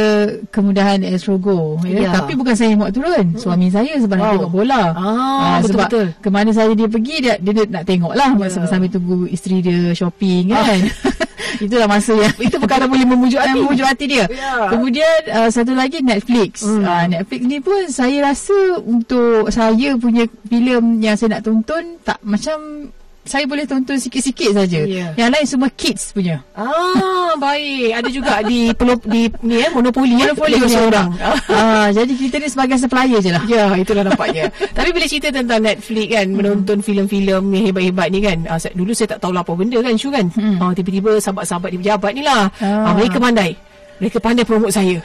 kemudahan 0.48 1.04
Astrogo. 1.04 1.76
Ya? 1.84 2.08
Ya. 2.08 2.10
Tapi 2.16 2.32
bukan 2.34 2.54
saya 2.56 2.72
yang 2.72 2.80
buat 2.80 2.92
turun. 2.92 3.26
Suami 3.36 3.68
saya 3.68 3.92
sebab 4.00 4.16
nak 4.16 4.24
Wow. 4.24 4.34
tengok 4.40 4.52
bola. 4.52 4.82
Ah, 4.96 5.58
sebab 5.60 5.86
betul-betul. 5.86 6.06
ke 6.18 6.28
mana 6.28 6.50
saya 6.50 6.70
dia 6.72 6.88
pergi, 6.88 7.16
dia, 7.20 7.34
dia 7.36 7.52
nak 7.68 7.84
tengok 7.84 8.12
lah. 8.16 8.30
Ya. 8.40 8.46
Sambil-sambil 8.48 8.88
tunggu 8.88 9.18
isteri 9.26 9.60
dia 9.60 9.92
shopping 9.92 10.50
kan. 10.50 10.80
Itulah 11.58 11.88
masa 11.90 12.14
yang 12.14 12.34
Itu 12.38 12.62
perkara 12.62 12.86
boleh 12.86 13.02
memujuk 13.02 13.40
hati. 13.40 13.58
memujuk 13.58 13.86
hati 13.86 14.04
dia. 14.06 14.24
Ya. 14.30 14.70
Kemudian 14.70 15.20
uh, 15.34 15.50
satu 15.50 15.74
lagi 15.74 15.98
Netflix. 16.04 16.62
Hmm. 16.62 16.86
Uh, 16.86 17.04
Netflix 17.10 17.40
ni 17.42 17.58
pun 17.58 17.82
saya 17.90 18.30
rasa 18.30 18.78
untuk 18.84 19.50
saya 19.50 19.98
punya 19.98 20.28
filem 20.46 21.02
yang 21.02 21.18
saya 21.18 21.38
nak 21.40 21.44
tonton 21.48 21.98
tak 22.06 22.22
macam 22.22 22.90
saya 23.20 23.44
boleh 23.44 23.68
tonton 23.68 24.00
sikit-sikit 24.00 24.56
saja. 24.56 24.80
Ya. 24.88 25.12
Yang 25.14 25.30
lain 25.36 25.46
semua 25.46 25.68
kids 25.70 26.10
punya. 26.16 26.40
Ah, 26.56 27.36
baik. 27.36 27.92
Ada 28.00 28.08
juga 28.08 28.40
di 28.42 28.72
pelop, 28.72 29.04
di 29.04 29.28
ni 29.44 29.60
eh 29.60 29.68
monopoli 29.68 30.16
eh 30.16 30.32
Monopoli 30.32 30.56
seorang. 30.64 31.12
ah, 31.52 31.92
jadi 31.92 32.08
kita 32.08 32.40
ni 32.40 32.48
sebagai 32.48 32.80
supplier 32.80 33.20
je 33.20 33.30
lah. 33.30 33.44
Ya, 33.44 33.70
itulah 33.76 34.08
nampaknya. 34.08 34.48
Tapi 34.76 34.88
bila 34.90 35.04
cerita 35.04 35.28
tentang 35.28 35.60
Netflix 35.60 36.06
kan, 36.10 36.26
menonton 36.32 36.78
filem-filem 36.80 37.42
yang 37.52 37.64
hebat-hebat 37.70 38.08
ni 38.08 38.18
kan, 38.24 38.38
ah, 38.48 38.58
dulu 38.72 38.90
saya 38.96 39.14
tak 39.16 39.20
tahu 39.20 39.32
lah 39.36 39.44
apa 39.44 39.52
benda 39.52 39.78
kan, 39.84 39.94
Syu 40.00 40.08
kan. 40.08 40.26
Ah, 40.58 40.72
tiba-tiba 40.72 41.20
sahabat-sahabat 41.20 41.70
di 41.76 41.78
pejabat 41.84 42.12
ni 42.16 42.22
lah. 42.24 42.48
Ah. 42.58 42.90
Ah. 42.90 42.92
mereka 42.96 43.20
pandai. 43.20 43.52
Mereka 44.00 44.18
pandai 44.18 44.42
promote 44.42 44.72
saya. 44.72 44.96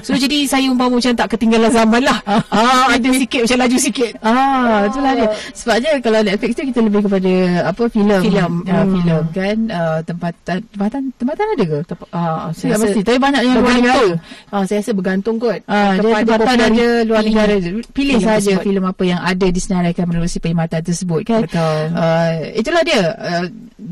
So 0.00 0.12
jadi 0.14 0.44
saya 0.44 0.68
umpama 0.68 1.00
macam 1.00 1.12
tak 1.12 1.32
ketinggalan 1.32 1.68
zaman 1.68 2.02
lah. 2.02 2.20
Ah, 2.48 2.92
ada 2.92 3.08
sikit 3.10 3.42
macam 3.42 3.58
laju 3.58 3.78
sikit. 3.78 4.12
Ah, 4.20 4.84
itulah 4.84 5.12
dia. 5.14 5.28
Sebabnya 5.52 5.90
kalau 5.98 6.20
Netflix 6.20 6.52
tu 6.52 6.62
kita 6.62 6.80
lebih 6.80 7.00
kepada 7.02 7.32
apa 7.66 7.82
filem. 7.88 8.20
Filem. 8.20 8.52
Ah, 8.64 8.80
Hmm. 8.82 8.92
filem 8.92 9.22
kan 9.30 9.56
uh, 9.68 9.98
tempatan 10.02 10.58
tempatan 10.68 11.00
tempatan 11.16 11.44
ada 11.48 11.64
ke? 11.64 11.78
Ah, 12.10 12.46
Tak 12.50 12.78
pasti. 12.78 13.00
Tapi 13.00 13.18
banyak 13.18 13.42
yang 13.42 13.56
luar 13.58 13.74
negara. 13.74 14.06
Ah, 14.48 14.62
saya 14.62 14.78
rasa 14.80 14.92
bergantung 14.92 15.36
kot. 15.38 15.60
Ah, 15.64 15.96
dia 15.96 16.12
tempatan 16.20 16.58
ada 16.60 16.86
luar 17.02 17.22
negara. 17.22 17.54
Pilih 17.90 18.18
saja 18.18 18.52
filem 18.58 18.84
apa 18.84 19.02
yang 19.02 19.18
ada 19.18 19.46
disenaraikan 19.48 20.04
menerusi 20.04 20.36
perkhidmatan 20.36 20.82
tersebut 20.82 21.20
kan. 21.24 21.40
Betul. 21.42 21.78
Uh, 21.94 22.30
itulah 22.52 22.82
dia. 22.82 23.02
Uh, 23.16 23.46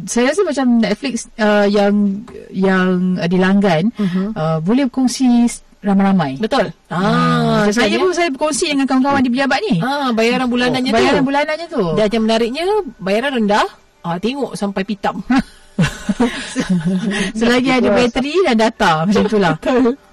saya 0.04 0.30
rasa 0.30 0.42
macam 0.44 0.66
Netflix 0.78 1.14
uh, 1.36 1.64
yang 1.64 2.22
yang 2.50 3.16
uh, 3.16 3.26
dilanggan 3.26 3.90
Mhm. 3.94 4.34
uh, 4.34 4.49
boleh 4.58 4.90
berkongsi 4.90 5.46
ramai-ramai. 5.80 6.36
Betul. 6.42 6.74
Ah, 6.90 7.64
Ah, 7.64 7.72
saya 7.72 7.96
pun 7.96 8.12
saya 8.12 8.28
berkongsi 8.32 8.72
dengan 8.72 8.88
kawan-kawan 8.88 9.22
di 9.24 9.30
pejabat 9.32 9.60
ni. 9.70 9.76
Ah, 9.80 10.10
bayaran 10.10 10.48
bulanannya 10.50 10.90
tu. 10.90 10.96
Bayaran 10.96 11.22
bulanannya 11.24 11.66
tu. 11.68 11.84
Dan 11.96 12.08
yang 12.10 12.24
menariknya, 12.26 12.64
bayaran 12.98 13.32
rendah. 13.36 13.66
Ah, 14.00 14.16
tengok 14.16 14.56
sampai 14.56 14.82
pitam. 14.84 15.20
Selagi 17.40 17.70
ada 17.72 17.88
bateri 17.96 18.34
dan 18.44 18.56
data 18.56 19.08
macam 19.08 19.22
itulah. 19.24 19.54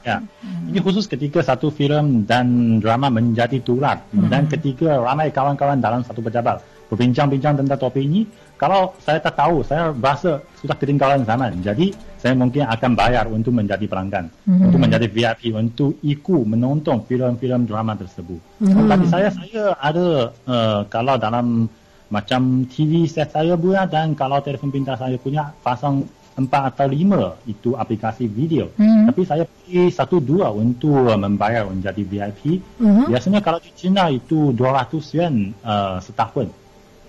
Ya. 0.08 0.23
Ini 0.67 0.80
khusus 0.84 1.08
ketika 1.08 1.39
satu 1.43 1.71
filem 1.71 2.28
dan 2.28 2.78
drama 2.84 3.08
menjadi 3.08 3.60
tular 3.63 4.00
dan 4.12 4.47
ketika 4.52 5.00
ramai 5.00 5.32
kawan-kawan 5.32 5.80
dalam 5.80 6.04
satu 6.04 6.19
pejabat 6.19 6.60
berbincang-bincang 6.88 7.60
tentang 7.60 7.80
topik 7.80 8.04
ini, 8.04 8.23
kalau 8.57 8.93
saya 8.99 9.21
tak 9.21 9.37
tahu, 9.37 9.61
saya 9.61 9.93
rasa 9.93 10.41
sudah 10.57 10.75
ketinggalan 10.75 11.21
zaman. 11.23 11.61
Jadi 11.61 11.93
saya 12.17 12.33
mungkin 12.33 12.65
akan 12.65 12.91
bayar 12.97 13.29
untuk 13.29 13.53
menjadi 13.53 13.85
pelanggan, 13.85 14.33
untuk 14.49 14.81
menjadi 14.81 15.05
VIP, 15.05 15.53
untuk 15.53 16.01
ikut 16.01 16.43
menonton 16.43 17.05
filem-filem 17.05 17.69
drama 17.69 17.93
tersebut. 17.93 18.41
Tapi 18.61 19.05
saya 19.05 19.29
saya 19.29 19.77
ada 19.77 20.33
uh, 20.49 20.81
kalau 20.89 21.15
dalam 21.21 21.69
macam 22.09 22.65
TV 22.65 23.05
set 23.05 23.29
saya 23.29 23.53
punya 23.59 23.85
dan 23.85 24.15
kalau 24.17 24.39
telefon 24.41 24.71
pintar 24.71 24.95
saya 24.95 25.19
punya 25.19 25.51
pasang 25.59 26.07
empat 26.37 26.61
atau 26.73 26.87
lima 26.87 27.33
itu 27.49 27.73
aplikasi 27.73 28.29
video. 28.29 28.69
Hmm. 28.77 29.09
Tapi 29.09 29.21
saya 29.25 29.43
pilih 29.43 29.89
satu 29.89 30.21
dua 30.21 30.53
untuk 30.53 31.17
membayar 31.17 31.65
menjadi 31.65 32.05
VIP. 32.05 32.61
Mhm. 32.77 33.09
Biasanya 33.09 33.41
kalau 33.41 33.57
di 33.57 33.73
China 33.73 34.07
itu 34.13 34.53
200 34.53 35.13
yuan 35.17 35.35
uh, 35.65 35.97
setahun. 35.97 36.66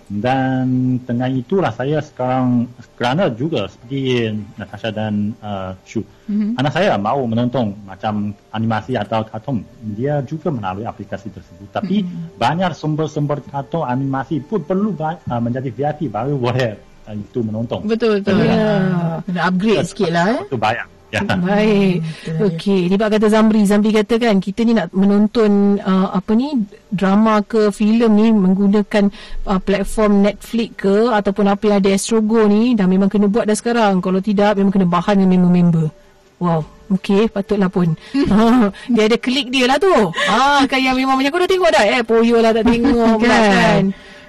Dan 0.08 0.96
dengan 1.04 1.28
itulah 1.28 1.68
saya 1.68 2.00
sekarang 2.00 2.64
kerana 2.96 3.28
juga 3.28 3.68
seperti 3.68 4.32
Natasha 4.56 4.88
dan 4.88 5.36
uh, 5.44 5.76
Shu. 5.84 6.00
Mhm. 6.28 6.56
Anak 6.56 6.72
saya 6.72 6.96
mau 6.96 7.20
menonton 7.28 7.76
macam 7.84 8.32
animasi 8.56 8.96
atau 8.96 9.20
kartun. 9.28 9.60
Dia 9.92 10.24
juga 10.24 10.48
melalui 10.48 10.88
aplikasi 10.88 11.28
tersebut. 11.28 11.68
Tapi 11.68 12.08
banyak 12.40 12.72
sumber-sumber 12.72 13.44
kartun 13.52 13.84
animasi 13.84 14.40
pun 14.40 14.64
perlu 14.64 14.96
uh, 14.96 15.20
menjadi 15.38 15.68
VIP 15.68 16.08
baru 16.08 16.40
boleh 16.40 16.72
uh, 17.04 17.12
itu 17.12 17.44
menonton. 17.44 17.84
Betul 17.84 18.24
betul. 18.24 18.40
Ya. 18.48 19.20
Kena 19.28 19.40
upgrade 19.44 19.84
sikit 19.84 20.08
lah 20.08 20.26
eh. 20.32 20.40
Itu 20.48 20.56
bayar. 20.56 20.97
Ya. 21.08 21.24
Baik. 21.24 22.04
Okey, 22.36 22.92
ni 22.92 23.00
bab 23.00 23.08
kata 23.08 23.32
Zamri, 23.32 23.64
Zamri 23.64 23.96
kata 23.96 24.20
kan 24.20 24.36
kita 24.44 24.60
ni 24.68 24.76
nak 24.76 24.92
menonton 24.92 25.80
uh, 25.80 26.12
apa 26.12 26.36
ni 26.36 26.52
drama 26.92 27.40
ke 27.40 27.72
filem 27.72 28.12
ni 28.12 28.28
menggunakan 28.28 29.08
uh, 29.48 29.56
platform 29.56 30.20
Netflix 30.20 30.84
ke 30.84 31.08
ataupun 31.08 31.48
apa 31.48 31.64
yang 31.64 31.76
ada 31.80 31.96
Astrogo 31.96 32.44
ni 32.44 32.76
dah 32.76 32.84
memang 32.84 33.08
kena 33.08 33.24
buat 33.24 33.48
dah 33.48 33.56
sekarang. 33.56 34.04
Kalau 34.04 34.20
tidak 34.20 34.60
memang 34.60 34.68
kena 34.68 34.84
bahan 34.84 35.16
dengan 35.16 35.48
member-member. 35.48 35.86
Wow. 36.44 36.60
Okey, 36.88 37.28
patutlah 37.32 37.68
pun. 37.68 37.96
ha, 38.32 38.68
dia 38.88 39.08
ada 39.08 39.16
klik 39.16 39.48
dia 39.48 39.64
lah 39.64 39.80
tu. 39.80 39.92
Ah, 40.28 40.64
kan 40.68 40.80
yang 40.80 40.96
memang 40.96 41.20
macam 41.20 41.32
kau 41.32 41.40
dah 41.40 41.48
tengok 41.48 41.72
dah. 41.72 41.84
Eh, 41.84 42.00
poyo 42.04 42.36
lah 42.40 42.52
tak 42.52 42.64
tengok 42.68 43.16
Kan. 43.20 43.28
kan. 43.28 43.82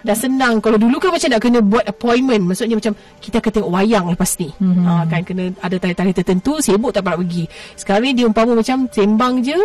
Dah 0.03 0.15
senang. 0.15 0.63
Kalau 0.63 0.79
dulu 0.79 0.95
kan 0.97 1.11
macam 1.11 1.29
nak 1.31 1.41
kena 1.43 1.59
buat 1.59 1.83
appointment. 1.83 2.43
Maksudnya 2.47 2.75
macam 2.79 2.93
kita 3.19 3.43
akan 3.43 3.51
tengok 3.51 3.71
wayang 3.71 4.05
lepas 4.07 4.31
ni. 4.39 4.49
Mm-hmm. 4.55 4.85
Ha, 4.85 4.91
kan 5.07 5.21
kena 5.27 5.43
ada 5.59 5.75
tarikh-tarikh 5.75 6.15
tertentu. 6.23 6.53
Sibuk 6.63 6.95
tak 6.95 7.03
dapat 7.03 7.23
pergi. 7.25 7.43
Sekarang 7.75 8.03
ni 8.07 8.11
dia 8.15 8.25
umpama 8.27 8.55
macam 8.55 8.87
sembang 8.87 9.33
je. 9.43 9.59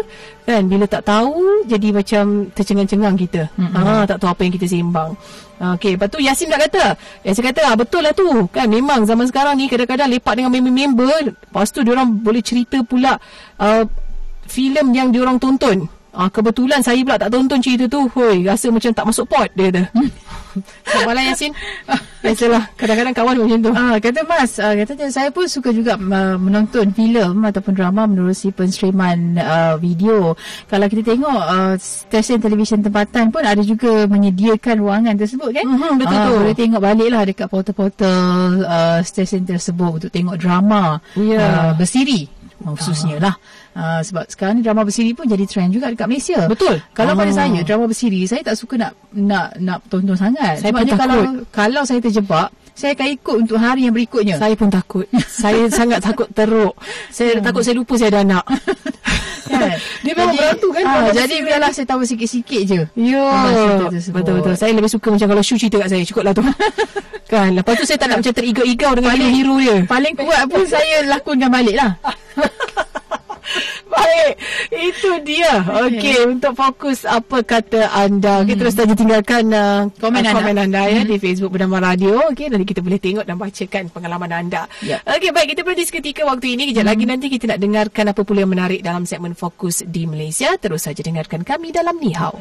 Kan 0.44 0.66
bila 0.66 0.84
tak 0.90 1.06
tahu 1.06 1.66
jadi 1.70 1.88
macam 1.94 2.50
tercengang-cengang 2.50 3.16
kita. 3.18 3.42
Mm-hmm. 3.54 3.82
Ha, 3.84 4.06
tak 4.10 4.18
tahu 4.18 4.28
apa 4.34 4.40
yang 4.42 4.54
kita 4.58 4.66
sembang. 4.66 5.10
Ha, 5.62 5.78
Okey, 5.78 5.94
lepas 5.94 6.10
tu 6.10 6.18
Yasin 6.18 6.50
tak 6.50 6.66
kata. 6.66 6.84
Yasin 7.22 7.44
kata 7.46 7.60
ah, 7.70 7.76
betul 7.78 8.02
lah 8.02 8.10
tu. 8.10 8.26
Kan 8.50 8.66
memang 8.66 9.06
zaman 9.06 9.30
sekarang 9.30 9.54
ni 9.54 9.70
kadang-kadang 9.70 10.10
lepak 10.10 10.34
dengan 10.34 10.50
member-member. 10.50 11.30
Lepas 11.30 11.70
tu 11.70 11.86
diorang 11.86 12.10
boleh 12.10 12.42
cerita 12.42 12.82
pula 12.82 13.14
uh, 13.62 13.86
filem 14.50 14.90
yang 14.90 15.14
diorang 15.14 15.38
tonton. 15.38 15.86
Ah, 16.14 16.30
kebetulan 16.30 16.78
saya 16.78 17.02
pula 17.02 17.18
tak 17.18 17.30
tonton 17.34 17.58
cerita 17.58 17.90
tu. 17.90 18.06
Hoi, 18.14 18.46
rasa 18.46 18.70
macam 18.70 18.90
tak 18.94 19.04
masuk 19.06 19.26
pot 19.26 19.50
dia 19.54 19.70
kata. 19.70 19.82
Sama 20.84 21.10
lah 21.12 21.24
Yasin. 21.26 21.52
Biasalah, 22.24 22.72
kadang-kadang 22.74 23.12
kawan 23.12 23.36
macam 23.36 23.58
tu. 23.60 23.72
Ah, 23.72 23.96
kata 24.00 24.20
Mas, 24.24 24.56
ah, 24.56 24.72
katanya 24.72 25.12
saya 25.12 25.28
pun 25.28 25.44
suka 25.44 25.68
juga 25.70 25.92
uh, 25.94 26.36
menonton 26.40 26.88
filem 26.90 27.36
ataupun 27.44 27.76
drama 27.76 28.08
menerusi 28.08 28.48
penstreaman 28.48 29.36
uh, 29.36 29.76
video. 29.76 30.32
Kalau 30.64 30.88
kita 30.88 31.04
tengok 31.04 31.36
uh, 31.36 31.74
stesen 31.76 32.40
televisyen 32.40 32.80
tempatan 32.80 33.28
pun 33.28 33.44
ada 33.44 33.60
juga 33.60 34.08
menyediakan 34.08 34.76
ruangan 34.80 35.14
tersebut 35.14 35.52
kan? 35.52 35.64
Mhm, 35.68 35.92
betul 36.00 36.16
Ah, 36.16 36.24
tu. 36.24 36.34
Boleh 36.40 36.56
tengok 36.56 36.80
baliklah 36.80 37.22
dekat 37.24 37.48
portal-portal 37.52 38.24
uh, 38.64 39.00
stesen 39.04 39.44
tersebut 39.44 40.00
untuk 40.00 40.10
tengok 40.10 40.40
drama 40.40 40.96
Ya. 41.12 41.36
uh, 41.38 41.72
bersiri 41.76 42.24
khususnya 42.64 43.20
lah. 43.20 43.34
Uh, 43.36 43.63
sebab 43.74 44.24
sekarang 44.26 44.54
ni 44.54 44.62
drama 44.62 44.82
bersiri 44.82 45.10
pun 45.12 45.26
jadi 45.26 45.42
trend 45.44 45.70
juga 45.70 45.90
dekat 45.90 46.06
Malaysia. 46.06 46.46
Betul. 46.46 46.78
Kalau 46.92 47.12
pada 47.12 47.28
Ah. 47.28 47.36
saya 47.36 47.60
drama 47.60 47.84
bersiri 47.84 48.22
saya 48.22 48.40
tak 48.40 48.54
suka 48.54 48.74
nak 48.76 48.92
nak 49.10 49.58
nak 49.58 49.78
tonton 49.88 50.14
sangat. 50.14 50.58
Saya 50.58 50.70
pun 50.70 50.82
Sebabnya 50.82 50.94
kalau 50.96 51.18
takut. 51.18 51.44
kalau 51.50 51.82
saya 51.82 51.98
terjebak, 51.98 52.48
saya 52.72 52.90
akan 52.92 53.08
ikut 53.12 53.36
untuk 53.40 53.58
hari 53.58 53.80
yang 53.84 53.92
berikutnya. 53.92 54.34
Saya 54.36 54.54
pun 54.54 54.68
takut. 54.68 55.06
saya 55.42 55.66
sangat 55.68 55.98
takut 56.00 56.30
teruk. 56.30 56.74
Saya 57.08 57.38
takut 57.40 57.60
saya 57.60 57.74
lupa 57.74 57.94
saya 57.94 58.10
ada 58.10 58.20
anak. 58.22 58.44
kan? 59.44 59.70
Dia 60.00 60.12
memang 60.12 60.34
berantu 60.34 60.68
kan, 60.70 60.82
Ah, 60.84 61.02
jadi 61.08 61.18
bersiri. 61.30 61.44
biarlah 61.44 61.70
saya 61.70 61.86
tahu 61.86 62.00
sikit-sikit 62.02 62.60
je. 62.64 62.80
Ya, 62.96 63.26
tersebut. 63.86 64.14
betul-betul. 64.16 64.54
Saya 64.54 64.70
lebih 64.72 64.88
suka 64.88 65.08
macam 65.10 65.26
kalau 65.28 65.42
Shu 65.42 65.54
cerita 65.54 65.78
kat 65.78 65.88
saya. 65.90 66.02
Cukuplah 66.02 66.32
tu. 66.32 66.42
kan, 67.32 67.50
lepas 67.52 67.74
tu 67.74 67.84
saya 67.84 67.98
tak 67.98 68.08
nak 68.08 68.18
macam 68.22 68.32
terigau-igau 68.32 68.92
dengan 68.94 69.10
Paling- 69.12 69.32
hero 69.32 69.54
dia. 69.58 69.76
Paling 69.84 70.14
kuat 70.14 70.42
pun 70.46 70.62
saya 70.64 70.96
lakonkan 71.06 71.50
balik 71.50 71.74
lah. 71.74 71.90
Baik. 73.92 74.32
Itu 74.72 75.10
dia. 75.22 75.62
Okey, 75.62 76.24
untuk 76.32 76.52
fokus 76.56 77.04
apa 77.04 77.44
kata 77.44 77.92
anda. 77.92 78.42
Okey, 78.42 78.56
terus 78.56 78.74
saja 78.74 78.94
tinggalkan 78.96 79.44
uh, 79.52 79.86
Komen 80.00 80.24
uh, 80.24 80.30
anda. 80.30 80.40
komen 80.40 80.56
anda 80.56 80.82
ya 80.88 81.02
di 81.04 81.16
Facebook 81.20 81.54
Bernama 81.54 81.92
Radio. 81.92 82.20
Okey, 82.32 82.50
nanti 82.50 82.66
kita 82.66 82.80
boleh 82.80 83.00
tengok 83.00 83.24
dan 83.24 83.36
bacakan 83.36 83.84
pengalaman 83.92 84.30
anda. 84.32 84.66
Ya. 84.80 85.00
Okey, 85.04 85.30
baik. 85.30 85.56
Kita 85.56 85.60
berhenti 85.62 85.84
seketika 85.88 86.22
waktu 86.26 86.56
ini. 86.56 86.72
Kejap 86.72 86.86
lagi 86.88 87.04
nanti 87.04 87.26
kita 87.28 87.54
nak 87.54 87.60
dengarkan 87.60 88.04
apa 88.10 88.20
pula 88.24 88.42
yang 88.44 88.52
menarik 88.52 88.80
dalam 88.80 89.04
segmen 89.04 89.36
Fokus 89.36 89.84
di 89.84 90.08
Malaysia. 90.08 90.56
Terus 90.56 90.88
saja 90.88 91.00
dengarkan 91.04 91.44
kami 91.44 91.70
dalam 91.70 91.96
Nihau. 92.00 92.34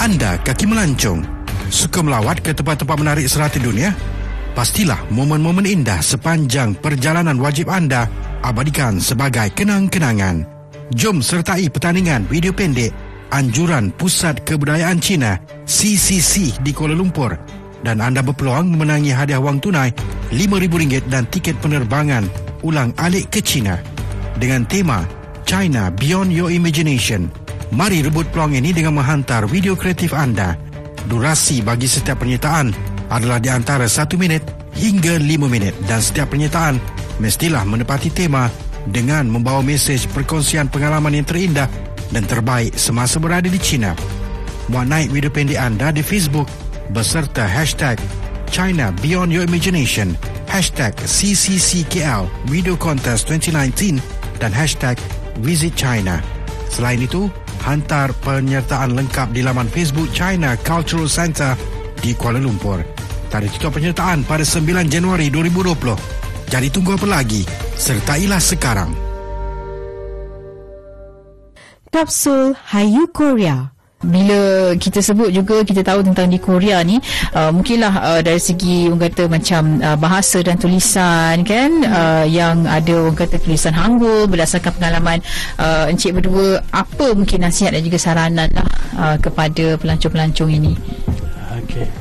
Anda 0.00 0.40
kaki 0.40 0.64
melancong, 0.64 1.20
suka 1.68 2.00
melawat 2.00 2.40
ke 2.40 2.56
tempat-tempat 2.56 2.96
menarik 2.96 3.28
serata 3.28 3.60
dunia? 3.60 3.92
Pastilah 4.50 5.06
momen-momen 5.14 5.62
indah 5.62 6.02
sepanjang 6.02 6.74
perjalanan 6.74 7.38
wajib 7.38 7.70
anda 7.70 8.10
abadikan 8.42 8.98
sebagai 8.98 9.46
kenang-kenangan. 9.54 10.42
Jom 10.90 11.22
sertai 11.22 11.70
pertandingan 11.70 12.26
video 12.26 12.50
pendek 12.50 12.90
Anjuran 13.30 13.94
Pusat 13.94 14.42
Kebudayaan 14.42 14.98
Cina 14.98 15.38
CCC 15.62 16.58
di 16.66 16.74
Kuala 16.74 16.98
Lumpur 16.98 17.30
dan 17.86 18.02
anda 18.02 18.26
berpeluang 18.26 18.74
memenangi 18.74 19.14
hadiah 19.14 19.38
wang 19.38 19.62
tunai 19.62 19.94
RM5,000 20.34 21.06
dan 21.06 21.30
tiket 21.30 21.54
penerbangan 21.62 22.26
ulang 22.66 22.90
alik 22.98 23.30
ke 23.30 23.38
China 23.38 23.78
dengan 24.34 24.66
tema 24.66 25.06
China 25.46 25.94
Beyond 25.94 26.34
Your 26.34 26.50
Imagination. 26.50 27.30
Mari 27.70 28.02
rebut 28.02 28.26
peluang 28.34 28.58
ini 28.58 28.74
dengan 28.74 28.98
menghantar 28.98 29.46
video 29.46 29.78
kreatif 29.78 30.10
anda. 30.10 30.58
Durasi 31.06 31.62
bagi 31.62 31.86
setiap 31.86 32.18
penyertaan 32.18 32.89
adalah 33.10 33.42
di 33.42 33.50
antara 33.50 33.90
1 33.90 34.14
minit 34.16 34.42
hingga 34.78 35.18
5 35.18 35.26
minit 35.50 35.74
dan 35.84 35.98
setiap 35.98 36.30
penyertaan 36.30 36.78
mestilah 37.18 37.66
menepati 37.66 38.08
tema 38.08 38.48
dengan 38.88 39.28
membawa 39.28 39.60
mesej 39.60 40.08
perkongsian 40.14 40.70
pengalaman 40.72 41.20
yang 41.20 41.26
terindah 41.26 41.68
dan 42.14 42.24
terbaik 42.24 42.72
semasa 42.78 43.20
berada 43.20 43.50
di 43.50 43.60
China. 43.60 43.92
Muat 44.70 44.86
naik 44.86 45.08
video 45.10 45.28
pendek 45.28 45.58
anda 45.58 45.90
di 45.90 46.00
Facebook 46.00 46.46
beserta 46.94 47.44
hashtag 47.44 47.98
China 48.50 48.90
Beyond 49.02 49.30
Your 49.30 49.46
Imagination, 49.46 50.14
hashtag 50.50 50.94
CCCKL 50.94 52.26
Video 52.50 52.74
Contest 52.74 53.30
2019 53.30 53.98
dan 54.42 54.50
hashtag 54.50 54.98
Visit 55.42 55.74
China. 55.78 56.18
Selain 56.70 57.02
itu, 57.02 57.30
hantar 57.62 58.10
penyertaan 58.22 58.94
lengkap 58.94 59.30
di 59.34 59.42
laman 59.42 59.70
Facebook 59.70 60.10
China 60.10 60.54
Cultural 60.62 61.06
Centre 61.06 61.54
di 62.02 62.14
Kuala 62.14 62.42
Lumpur. 62.42 62.99
Tarikh 63.30 63.62
tutup 63.62 63.78
penyertaan 63.78 64.26
pada 64.26 64.42
9 64.42 64.90
Januari 64.90 65.30
2020. 65.30 66.50
Jadi 66.50 66.66
tunggu 66.74 66.98
apa 66.98 67.06
lagi? 67.06 67.46
Sertailah 67.78 68.42
sekarang. 68.42 68.90
Kapsul 71.94 72.58
Hayu 72.74 73.06
Korea. 73.14 73.70
Bila 74.00 74.72
kita 74.80 75.04
sebut 75.04 75.28
juga 75.30 75.60
kita 75.60 75.84
tahu 75.84 76.00
tentang 76.00 76.32
di 76.32 76.40
Korea 76.40 76.80
ni 76.80 76.96
uh, 77.36 77.52
mungkinlah 77.52 77.94
uh, 78.00 78.20
dari 78.24 78.40
segi 78.40 78.88
orang 78.88 79.12
kata 79.12 79.28
macam 79.28 79.76
uh, 79.76 79.92
bahasa 80.00 80.40
dan 80.40 80.56
tulisan 80.56 81.44
kan 81.44 81.84
uh, 81.84 82.24
yang 82.24 82.64
ada 82.64 82.96
orang 82.96 83.12
kata 83.12 83.36
tulisan 83.36 83.76
Hangul 83.76 84.24
berdasarkan 84.24 84.72
pengalaman 84.80 85.20
uh, 85.60 85.84
encik 85.92 86.16
berdua 86.16 86.64
apa 86.72 87.12
mungkin 87.12 87.44
nasihat 87.44 87.76
dan 87.76 87.84
juga 87.84 88.00
saranan 88.00 88.48
lah 88.56 88.68
uh, 88.96 89.16
kepada 89.20 89.76
pelancong-pelancong 89.76 90.48
ini 90.48 90.72
Okey. 91.60 91.99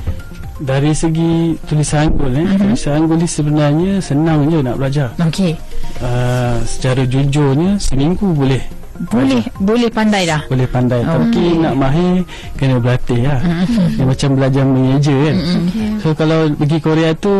Dari 0.59 0.91
segi 0.91 1.55
tulisan 1.63 2.11
Hangul 2.11 2.35
eh, 2.35 2.43
Mhm. 2.43 2.57
tulisan 2.59 2.91
Hangul 2.99 3.17
ni 3.17 3.27
sebenarnya 3.27 3.91
senang 3.99 4.43
je 4.45 4.59
nak 4.59 4.75
belajar. 4.75 5.09
okey. 5.17 5.55
Uh, 5.99 6.59
secara 6.63 7.03
jujurnya 7.03 7.79
seminggu 7.79 8.31
boleh. 8.31 8.59
Boleh 8.99 9.39
boleh 9.63 9.87
pandai 9.87 10.27
dah. 10.27 10.43
Boleh 10.51 10.67
pandai. 10.67 10.99
Oh, 11.07 11.23
tapi 11.23 11.55
nak 11.55 11.71
mahir 11.71 12.19
kena 12.59 12.83
berlatih 12.83 13.23
lah. 13.23 13.39
Dia 13.95 14.03
macam 14.03 14.29
belajar 14.35 14.63
mengeja 14.67 15.15
kan? 15.15 15.37
So 16.03 16.11
kalau 16.11 16.51
pergi 16.51 16.77
Korea 16.83 17.15
tu 17.15 17.31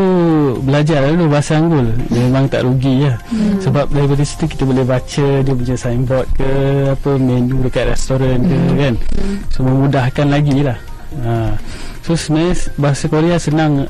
belajar 0.64 1.04
dulu 1.12 1.28
bahasa 1.28 1.60
Anggul 1.60 1.92
memang 2.08 2.48
tak 2.48 2.64
rugi 2.64 3.04
lah 3.04 3.20
sebab 3.60 3.92
daripada 3.92 4.24
situ 4.24 4.48
kita 4.48 4.64
boleh 4.64 4.88
baca 4.88 5.26
dia 5.44 5.52
punya 5.52 5.76
signboard 5.76 6.28
ke 6.32 6.48
apa 6.96 7.12
menu 7.20 7.60
dekat 7.68 7.92
restoran 7.92 8.40
ke 8.40 8.56
kan? 8.80 8.94
So 9.52 9.68
memudahkan 9.68 10.28
lagi 10.32 10.64
lah. 10.64 10.80
Ha. 11.20 11.60
So 12.10 12.18
sebenarnya 12.18 12.58
bahasa 12.82 13.06
Korea 13.06 13.38
senang 13.38 13.86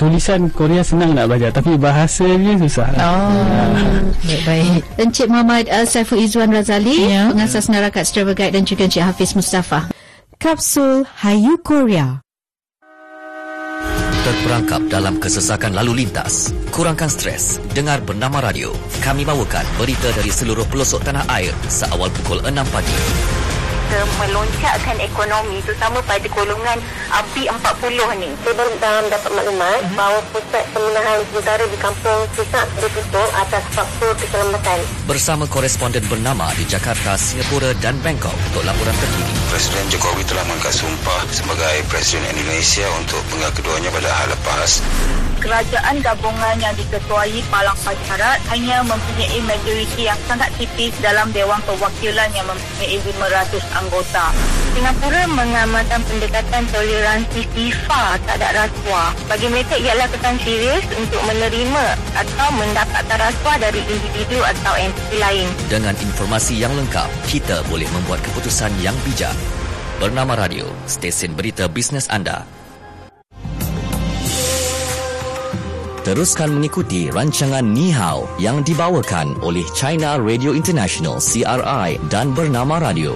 tulisan 0.00 0.48
Korea 0.48 0.80
senang 0.80 1.12
nak 1.12 1.28
belajar 1.28 1.52
tapi 1.52 1.76
bahasa 1.76 2.24
dia 2.24 2.56
susah 2.56 2.88
lah 2.96 3.02
Oh, 3.04 4.08
baik-baik. 4.24 4.80
Encik 4.96 5.28
Muhammad 5.28 5.68
uh, 5.68 5.84
Saiful 5.84 6.16
Izzuan 6.16 6.48
Razali, 6.48 7.12
Ya. 7.12 7.28
pengasas 7.28 7.68
Narakat 7.68 8.08
Travel 8.08 8.32
Guide 8.32 8.56
dan 8.56 8.64
juga 8.64 8.88
Encik 8.88 9.04
Hafiz 9.04 9.36
Mustafa. 9.36 9.92
Kapsul 10.40 11.04
Hayu 11.20 11.60
Korea. 11.60 12.24
Terperangkap 14.18 14.88
dalam 14.88 15.16
kesesakan 15.16 15.72
lalu 15.72 16.04
lintas. 16.04 16.52
Kurangkan 16.68 17.08
stres. 17.08 17.60
Dengar 17.72 18.00
Bernama 18.00 18.44
Radio. 18.44 18.72
Kami 19.00 19.24
bawakan 19.24 19.64
berita 19.76 20.08
dari 20.12 20.28
seluruh 20.28 20.64
pelosok 20.68 21.00
tanah 21.04 21.24
air 21.32 21.52
seawal 21.66 22.08
pukul 22.12 22.40
6 22.44 22.52
pagi. 22.72 22.96
Kita 23.88 24.04
melonjakkan 24.20 24.96
ekonomi 25.00 25.64
terutama 25.64 26.04
pada 26.04 26.28
golongan 26.28 26.76
API 27.08 27.48
40 27.48 28.20
ni. 28.20 28.28
Saya 28.44 28.52
baru 28.52 28.72
dalam 28.76 29.04
dapat 29.08 29.30
maklumat 29.32 29.80
uh-huh. 29.80 29.96
bahawa 29.96 30.20
pusat 30.28 30.64
pemenahan 30.76 31.24
sementara 31.32 31.64
di 31.64 31.78
kampung 31.80 32.20
Sisak 32.36 32.68
ditutup 32.84 33.28
atas 33.32 33.64
faktor 33.72 34.12
keselamatan. 34.20 34.78
Bersama 35.08 35.48
koresponden 35.48 36.04
bernama 36.04 36.52
di 36.60 36.68
Jakarta, 36.68 37.16
Singapura 37.16 37.72
dan 37.80 37.96
Bangkok 38.04 38.36
untuk 38.52 38.60
laporan 38.68 38.92
terkini. 38.92 39.32
Presiden 39.48 39.88
Jokowi 39.88 40.22
telah 40.28 40.44
mengangkat 40.44 40.74
sumpah 40.76 41.20
sebagai 41.32 41.76
Presiden 41.88 42.28
Indonesia 42.36 42.84
untuk 43.00 43.24
penggal 43.32 43.52
keduanya 43.56 43.88
pada 43.88 44.10
hal 44.12 44.28
lepas. 44.36 44.84
Kerajaan 45.38 46.02
gabungan 46.02 46.58
yang 46.58 46.74
diketuai 46.74 47.46
Palang 47.46 47.78
Pacarat 47.86 48.42
hanya 48.50 48.82
mempunyai 48.82 49.38
majoriti 49.46 50.10
yang 50.10 50.18
sangat 50.26 50.50
tipis 50.58 50.90
dalam 50.98 51.30
Dewan 51.30 51.62
Perwakilan 51.62 52.26
yang 52.34 52.42
mempunyai 52.50 52.98
500 52.98 53.77
anggota. 53.78 54.34
Singapura 54.74 55.22
mengamalkan 55.30 56.02
pendekatan 56.06 56.66
toleransi 56.70 57.46
FIFA 57.54 58.02
terhadap 58.26 58.50
rasuah. 58.66 59.10
Bagi 59.26 59.46
mereka 59.50 59.74
ialah 59.78 60.06
kesan 60.10 60.36
serius 60.42 60.84
untuk 60.94 61.22
menerima 61.26 61.84
atau 62.14 62.48
mendapatkan 62.58 63.18
rasuah 63.18 63.56
dari 63.58 63.80
individu 63.86 64.38
atau 64.42 64.74
entiti 64.78 65.16
lain. 65.18 65.48
Dengan 65.70 65.94
informasi 65.98 66.54
yang 66.58 66.74
lengkap, 66.74 67.08
kita 67.30 67.62
boleh 67.66 67.86
membuat 67.94 68.22
keputusan 68.22 68.70
yang 68.82 68.94
bijak. 69.06 69.34
Bernama 69.98 70.38
Radio, 70.38 70.70
stesen 70.86 71.34
berita 71.34 71.66
bisnes 71.66 72.06
anda. 72.06 72.46
Teruskan 76.08 76.56
mengikuti 76.56 77.12
rancangan 77.12 77.60
Ni 77.60 77.92
Hao 77.92 78.24
yang 78.40 78.64
dibawakan 78.64 79.44
oleh 79.44 79.60
China 79.76 80.16
Radio 80.16 80.56
International 80.56 81.20
CRI 81.20 82.00
dan 82.08 82.32
Bernama 82.32 82.80
Radio. 82.80 83.12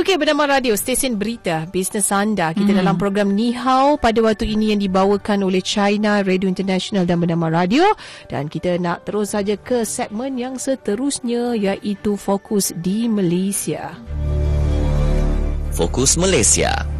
Okey, 0.00 0.16
bernama 0.16 0.48
radio 0.56 0.72
stesen 0.80 1.20
berita 1.20 1.68
bisnes 1.68 2.08
anda. 2.08 2.56
Kita 2.56 2.72
hmm. 2.72 2.80
dalam 2.80 2.96
program 2.96 3.36
Ni 3.36 3.52
Hao 3.52 4.00
pada 4.00 4.16
waktu 4.24 4.48
ini 4.56 4.72
yang 4.72 4.80
dibawakan 4.80 5.44
oleh 5.44 5.60
China 5.60 6.24
Radio 6.24 6.48
International 6.48 7.04
dan 7.04 7.20
bernama 7.20 7.52
radio 7.52 7.84
dan 8.32 8.48
kita 8.48 8.80
nak 8.80 9.04
terus 9.04 9.36
saja 9.36 9.60
ke 9.60 9.84
segmen 9.84 10.40
yang 10.40 10.56
seterusnya 10.56 11.52
iaitu 11.52 12.16
fokus 12.16 12.72
di 12.80 13.12
Malaysia. 13.12 13.92
Fokus 15.76 16.16
Malaysia. 16.16 16.99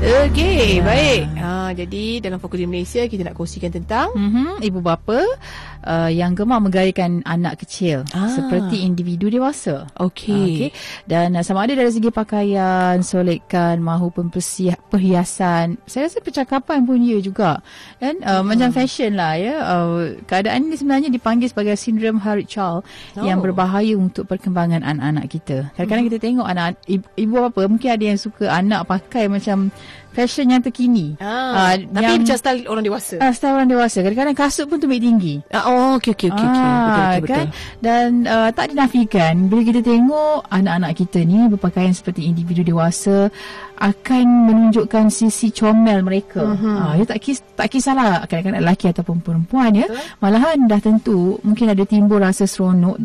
Okey, 0.00 0.80
baik. 0.80 1.28
Ha, 1.36 1.76
jadi 1.76 2.24
dalam 2.24 2.40
fokus 2.40 2.56
di 2.56 2.64
Malaysia 2.64 3.04
kita 3.04 3.20
nak 3.20 3.36
kongsikan 3.36 3.68
tentang 3.68 4.08
Mm-hmm, 4.16 4.64
ibu 4.64 4.80
bapa 4.80 5.20
uh, 5.84 6.08
yang 6.08 6.32
gemar 6.32 6.56
menggairkan 6.56 7.20
anak 7.22 7.60
kecil 7.60 8.08
Ah. 8.10 8.32
seperti 8.32 8.80
individu 8.80 9.28
dewasa. 9.28 9.92
Okey. 10.00 10.32
okay. 10.32 10.70
Dan 11.04 11.36
uh, 11.36 11.44
sama 11.44 11.68
ada 11.68 11.76
dari 11.76 11.92
segi 11.92 12.08
pakaian, 12.08 13.04
solekan 13.04 13.76
maupun 13.78 14.32
persi- 14.32 14.72
perhiasan. 14.88 15.76
Saya 15.84 16.08
rasa 16.08 16.24
percakapan 16.24 16.80
pun 16.82 16.96
ya 16.96 17.20
juga. 17.20 17.60
Dan 18.00 18.24
uh, 18.24 18.40
Hmm. 18.40 18.48
macam 18.48 18.72
fashion 18.72 19.20
lah 19.20 19.36
ya. 19.36 19.52
Uh, 19.60 20.16
keadaan 20.24 20.64
ini 20.64 20.80
sebenarnya 20.80 21.12
dipanggil 21.12 21.46
sebagai 21.46 21.76
sindrom 21.76 22.16
Harit 22.16 22.48
Child 22.48 22.88
Oh. 23.20 23.20
yang 23.20 23.44
berbahaya 23.44 24.00
untuk 24.00 24.24
perkembangan 24.24 24.80
anak-anak 24.80 25.28
kita. 25.28 25.68
Kadang-kadang 25.76 26.02
Hmm. 26.02 26.10
kita 26.10 26.18
tengok 26.18 26.46
anak 26.48 26.68
ibu, 26.88 27.04
ibu 27.14 27.32
bapa 27.36 27.68
mungkin 27.68 27.90
ada 27.92 28.04
yang 28.06 28.16
suka 28.16 28.48
anak 28.48 28.88
pakai 28.88 29.28
macam 29.28 29.68
fashion 30.10 30.50
yang 30.50 30.62
terkini. 30.62 31.14
Ah, 31.22 31.78
tapi 31.78 32.02
yang, 32.02 32.22
macam 32.22 32.36
style 32.36 32.66
orang 32.66 32.84
dewasa. 32.84 33.14
Ah, 33.22 33.32
style 33.32 33.54
orang 33.56 33.70
dewasa. 33.70 33.98
Kadang-kadang 34.02 34.36
kasut 34.36 34.66
pun 34.66 34.78
tumit 34.82 35.00
tinggi. 35.00 35.38
Ah, 35.54 35.70
oh, 35.70 35.96
okey 35.98 36.12
okey 36.14 36.28
okey. 36.30 36.46
Ah, 36.46 36.50
Betul 36.50 37.04
betul 37.22 37.28
kan? 37.30 37.46
betul. 37.46 37.78
Dan 37.80 38.08
uh, 38.26 38.48
tak 38.50 38.66
dinafikan 38.74 39.34
bila 39.46 39.60
kita 39.62 39.80
tengok 39.80 40.38
anak-anak 40.50 40.92
kita 40.98 41.18
ni 41.22 41.38
berpakaian 41.46 41.94
seperti 41.94 42.26
individu 42.26 42.66
dewasa 42.66 43.30
akan 43.80 44.26
menunjukkan 44.50 45.08
sisi 45.08 45.48
comel 45.54 46.04
mereka. 46.04 46.44
Uh-huh. 46.44 47.00
Uh, 47.00 47.06
tak 47.08 47.18
kis 47.22 47.40
tak 47.56 47.72
kisahlah 47.72 48.26
kanak-kanak 48.28 48.60
lelaki 48.60 48.92
ataupun 48.92 49.24
perempuan 49.24 49.72
ya. 49.72 49.86
Malahan 50.20 50.68
dah 50.68 50.82
tentu 50.82 51.40
mungkin 51.46 51.72
ada 51.72 51.86
timbul 51.88 52.20
rasa 52.20 52.44
seronok 52.44 53.00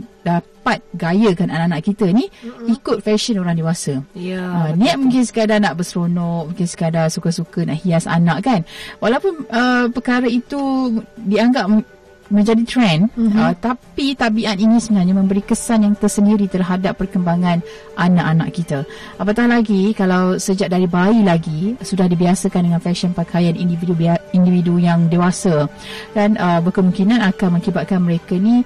dapat 0.66 0.82
gayakan 0.98 1.54
anak-anak 1.54 1.86
kita 1.86 2.10
ni 2.10 2.26
uh-huh. 2.26 2.74
ikut 2.74 3.06
fashion 3.06 3.38
orang 3.38 3.54
dewasa. 3.54 4.02
Ya. 4.18 4.42
Uh, 4.42 4.74
niat 4.74 4.98
mungkin 4.98 5.22
sekadar 5.22 5.62
nak 5.62 5.78
berseronok, 5.78 6.50
mungkin 6.50 6.66
sekadar 6.66 7.06
suka-suka 7.14 7.70
nak 7.70 7.86
hias 7.86 8.10
anak 8.10 8.42
kan. 8.42 8.66
Walaupun 8.98 9.46
uh, 9.54 9.94
perkara 9.94 10.26
itu 10.26 10.90
dianggap 11.22 11.70
menjadi 12.34 12.66
trend, 12.66 13.14
mm-hmm. 13.14 13.38
uh, 13.38 13.54
tapi 13.62 14.18
tabiat 14.18 14.58
ini 14.58 14.82
sebenarnya 14.82 15.14
memberi 15.14 15.46
kesan 15.46 15.86
yang 15.86 15.94
tersendiri 15.94 16.50
terhadap 16.50 16.98
perkembangan 16.98 17.62
anak-anak 17.94 18.50
kita. 18.50 18.82
Apatah 19.22 19.46
lagi 19.46 19.94
kalau 19.94 20.42
sejak 20.42 20.74
dari 20.74 20.90
bayi 20.90 21.22
lagi 21.22 21.78
sudah 21.86 22.10
dibiasakan 22.10 22.66
dengan 22.66 22.82
fashion 22.82 23.14
pakaian 23.14 23.54
individu 23.54 23.94
individu 24.34 24.82
yang 24.82 25.06
dewasa 25.14 25.70
dan 26.18 26.34
uh, 26.42 26.58
berkemungkinan 26.66 27.22
akan 27.22 27.62
mengakibatkan 27.62 28.02
mereka 28.02 28.34
ni 28.34 28.66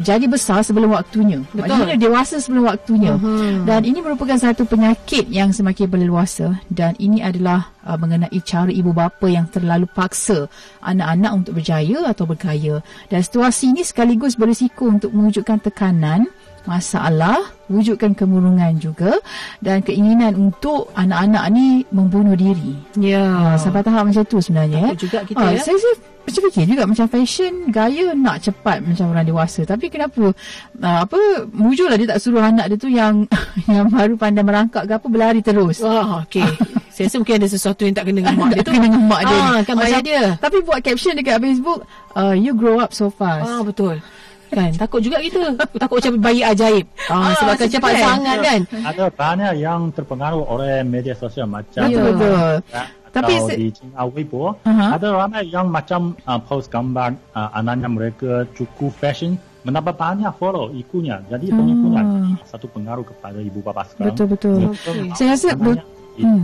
jadi 0.00 0.26
besar 0.26 0.66
sebelum 0.66 0.94
waktunya. 0.94 1.42
Betul. 1.54 1.70
Maksudnya 1.70 1.96
dewasa 1.98 2.36
sebelum 2.42 2.64
waktunya. 2.66 3.14
Mhm. 3.14 3.68
Dan 3.68 3.80
ini 3.86 3.98
merupakan 4.02 4.34
satu 4.34 4.66
penyakit 4.66 5.30
yang 5.30 5.54
semakin 5.54 5.86
berleluasa 5.86 6.58
dan 6.66 6.98
ini 6.98 7.22
adalah 7.22 7.70
uh, 7.86 7.94
mengenai 7.94 8.38
cara 8.42 8.70
ibu 8.70 8.90
bapa 8.90 9.30
yang 9.30 9.46
terlalu 9.46 9.86
paksa 9.86 10.50
anak-anak 10.82 11.32
untuk 11.32 11.52
berjaya 11.62 12.10
atau 12.10 12.24
bergaya. 12.26 12.82
Dan 13.06 13.20
situasi 13.22 13.70
ini 13.70 13.82
sekaligus 13.86 14.34
berisiko 14.34 14.90
untuk 14.90 15.14
mewujudkan 15.14 15.62
tekanan 15.62 16.26
masalah, 16.64 17.38
wujudkan 17.66 18.12
kemurungan 18.12 18.76
juga 18.76 19.16
dan 19.58 19.80
keinginan 19.80 20.32
untuk 20.34 20.88
anak-anak 20.92 21.44
ni 21.48 21.66
membunuh 21.88 22.34
diri. 22.34 22.76
Ya. 22.94 23.24
Ha, 23.24 23.56
sampai 23.56 23.80
tahap 23.80 24.04
macam 24.04 24.24
tu 24.24 24.38
sebenarnya. 24.38 24.90
Takut 24.90 25.00
juga 25.00 25.18
kita, 25.22 25.38
Ah, 25.38 25.50
ya. 25.50 25.60
Saya, 25.60 25.76
saya 25.76 25.94
macam 26.24 26.40
fikir 26.42 26.64
juga 26.66 26.82
macam 26.84 27.04
fashion 27.06 27.52
gaya 27.68 28.06
nak 28.14 28.40
cepat 28.40 28.80
macam 28.80 29.12
orang 29.12 29.28
dewasa 29.28 29.60
tapi 29.62 29.92
kenapa 29.92 30.32
uh, 30.80 30.98
apa 31.04 31.20
muncullah 31.52 32.00
dia 32.00 32.08
tak 32.08 32.16
suruh 32.16 32.40
anak 32.40 32.64
dia 32.64 32.78
tu 32.80 32.88
yang 32.88 33.28
yang 33.68 33.92
baru 33.92 34.16
pandai 34.16 34.40
merangkak 34.40 34.88
ke 34.88 34.92
apa 34.94 35.04
berlari 35.04 35.44
terus 35.44 35.84
Wah, 35.84 36.24
okey. 36.24 36.40
Saya 36.88 37.12
rasa 37.12 37.20
mungkin 37.20 37.36
ada 37.36 37.44
sesuatu 37.46 37.84
yang 37.84 37.92
tak 37.92 38.08
kena 38.08 38.24
dengan 38.24 38.34
mak 38.40 38.48
dia 38.56 38.64
tu. 38.64 38.72
kena 38.72 38.84
dengan 38.88 39.04
mak 39.04 39.20
dia 39.22 39.36
Ah, 39.36 39.58
kan 39.60 39.74
Macam- 39.76 40.00
dia. 40.00 40.24
tapi 40.40 40.56
buat 40.64 40.80
caption 40.80 41.12
dekat 41.12 41.36
Facebook 41.38 41.84
uh, 42.16 42.32
you 42.32 42.56
grow 42.56 42.80
up 42.80 42.96
so 42.96 43.12
fast 43.12 43.44
Ah, 43.44 43.60
betul. 43.60 44.00
Kan, 44.46 44.70
takut 44.74 45.00
juga 45.00 45.18
kita. 45.18 45.56
Takut 45.74 45.98
macam 45.98 46.12
bayi 46.20 46.40
ajaib. 46.40 46.84
Ah, 47.06 47.12
Ah, 47.24 47.32
sebab 47.34 47.54
kan 47.56 47.68
cepat 47.68 47.90
kan? 47.90 48.04
sangat 48.04 48.36
kan. 48.40 48.60
Ada 48.84 49.04
banyak 49.08 49.52
yang 49.56 49.80
terpengaruh 49.90 50.44
oleh 50.44 50.82
media 50.82 51.12
sosial 51.12 51.46
macam 51.46 51.82
betul 51.82 51.94
Ya. 51.94 52.04
betul 52.06 52.32
Ya, 52.70 52.84
Tapi 53.12 53.32
atau 53.32 53.46
se- 53.46 53.56
di 53.56 53.68
China 53.70 54.02
Weibo 54.06 54.58
Aha. 54.60 54.86
ada 54.92 55.06
ramai 55.12 55.46
yang 55.46 55.66
macam 55.68 56.00
uh, 56.20 56.40
post 56.40 56.66
gambar 56.68 57.14
uh, 57.30 57.50
anaknya 57.52 57.86
mereka 57.88 58.32
cukup 58.52 58.90
fashion 58.92 59.34
mendapat 59.62 59.94
banyak 59.94 60.34
follow 60.34 60.68
ikutnya 60.72 61.22
jadi 61.24 61.46
pengikutnya 61.48 62.02
Ah. 62.02 62.34
satu 62.44 62.66
pengaruh 62.68 63.06
kepada 63.06 63.38
ibu 63.38 63.58
bapa 63.60 63.86
sekarang 63.86 64.10
betul 64.10 64.26
betul 64.28 64.54
Mereka 64.60 65.14
saya 65.14 65.28
rasa 65.30 65.48
hmm. 65.54 66.42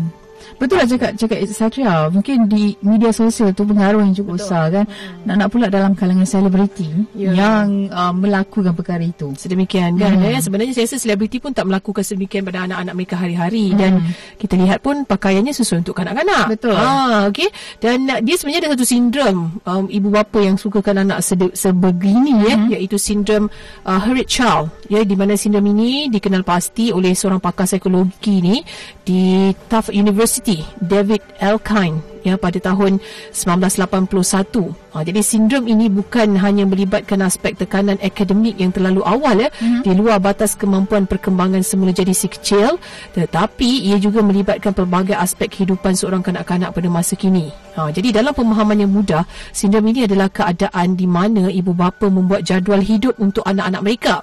Betul 0.56 0.76
lah 0.78 0.86
cakap 0.86 1.10
cakap 1.14 1.38
Satria. 1.46 2.08
Mungkin 2.08 2.46
di 2.46 2.76
media 2.80 3.10
sosial 3.10 3.50
tu 3.50 3.62
pengaruh 3.62 4.00
yang 4.00 4.12
cukup 4.12 4.36
besar 4.36 4.70
kan. 4.70 4.84
Nak 5.24 5.36
nak 5.36 5.48
pula 5.48 5.66
dalam 5.66 5.92
kalangan 5.92 6.24
selebriti 6.24 6.88
Ya. 7.12 7.32
yang 7.32 7.88
uh, 7.88 8.10
melakukan 8.10 8.72
perkara 8.72 9.02
itu. 9.02 9.32
Sedemikian 9.34 9.96
kan 9.96 10.14
Hmm. 10.14 10.24
ya. 10.26 10.38
Sebenarnya 10.38 10.72
saya 10.72 10.86
rasa 10.86 10.96
selebriti 10.96 11.36
pun 11.38 11.50
tak 11.50 11.66
melakukan 11.66 12.00
sedemikian 12.00 12.42
pada 12.42 12.64
anak-anak 12.64 12.94
mereka 12.94 13.14
hari-hari 13.16 13.74
dan 13.74 14.00
kita 14.36 14.54
lihat 14.54 14.80
pun 14.80 15.02
pakaiannya 15.02 15.50
sesuai 15.50 15.82
untuk 15.82 15.96
kanak-kanak. 15.96 16.46
Hmm. 16.46 16.52
Betul. 16.54 16.76
Ah, 16.76 17.26
okey. 17.28 17.48
Dan 17.82 18.06
uh, 18.06 18.20
dia 18.20 18.34
sebenarnya 18.36 18.60
ada 18.64 18.70
satu 18.78 18.86
sindrom 18.86 19.36
um, 19.60 19.84
ibu 19.86 20.08
bapa 20.08 20.38
yang 20.38 20.54
sukakan 20.54 21.02
anak 21.02 21.20
sede- 21.20 21.52
sebegini 21.52 22.32
ya 22.40 22.54
Hmm. 22.54 22.70
iaitu 22.70 22.96
sindrom 22.96 23.48
uh, 23.84 23.98
Hurrit 23.98 24.26
Child 24.26 24.70
ya 24.86 25.02
di 25.02 25.14
mana 25.14 25.34
sindrom 25.34 25.64
ini 25.64 26.06
dikenal 26.08 26.42
pasti 26.42 26.90
oleh 26.90 27.10
seorang 27.10 27.38
pakar 27.38 27.66
psikologi 27.66 28.38
ni 28.38 28.56
di 29.00 29.20
Tufts 29.66 29.90
University 29.90 30.29
David 30.78 31.26
Elkine 31.42 31.98
ya 32.22 32.36
pada 32.36 32.60
tahun 32.60 33.00
1981. 33.32 34.76
Ha, 34.92 35.02
jadi 35.06 35.20
sindrom 35.22 35.64
ini 35.70 35.86
bukan 35.88 36.36
hanya 36.38 36.66
melibatkan 36.66 37.22
aspek 37.24 37.56
tekanan 37.56 37.96
akademik 38.02 38.58
yang 38.58 38.74
terlalu 38.74 39.00
awal 39.06 39.38
ya 39.38 39.48
mm-hmm. 39.48 39.82
di 39.86 39.90
luar 39.94 40.18
batas 40.18 40.58
kemampuan 40.58 41.06
perkembangan 41.06 41.62
semula 41.62 41.94
jadi 41.94 42.10
si 42.12 42.26
kecil 42.26 42.76
tetapi 43.14 43.86
ia 43.86 43.96
juga 44.02 44.20
melibatkan 44.20 44.74
pelbagai 44.74 45.14
aspek 45.16 45.50
kehidupan 45.50 45.94
seorang 45.94 46.20
kanak-kanak 46.20 46.74
pada 46.74 46.88
masa 46.90 47.14
kini. 47.16 47.50
Ha, 47.78 47.90
jadi 47.94 48.22
dalam 48.22 48.34
pemahaman 48.34 48.82
yang 48.84 48.92
mudah, 48.92 49.24
sindrom 49.54 49.86
ini 49.88 50.04
adalah 50.04 50.28
keadaan 50.28 50.98
di 50.98 51.06
mana 51.06 51.48
ibu 51.48 51.72
bapa 51.72 52.10
membuat 52.10 52.44
jadual 52.44 52.82
hidup 52.82 53.16
untuk 53.22 53.46
anak-anak 53.46 53.80
mereka 53.82 54.14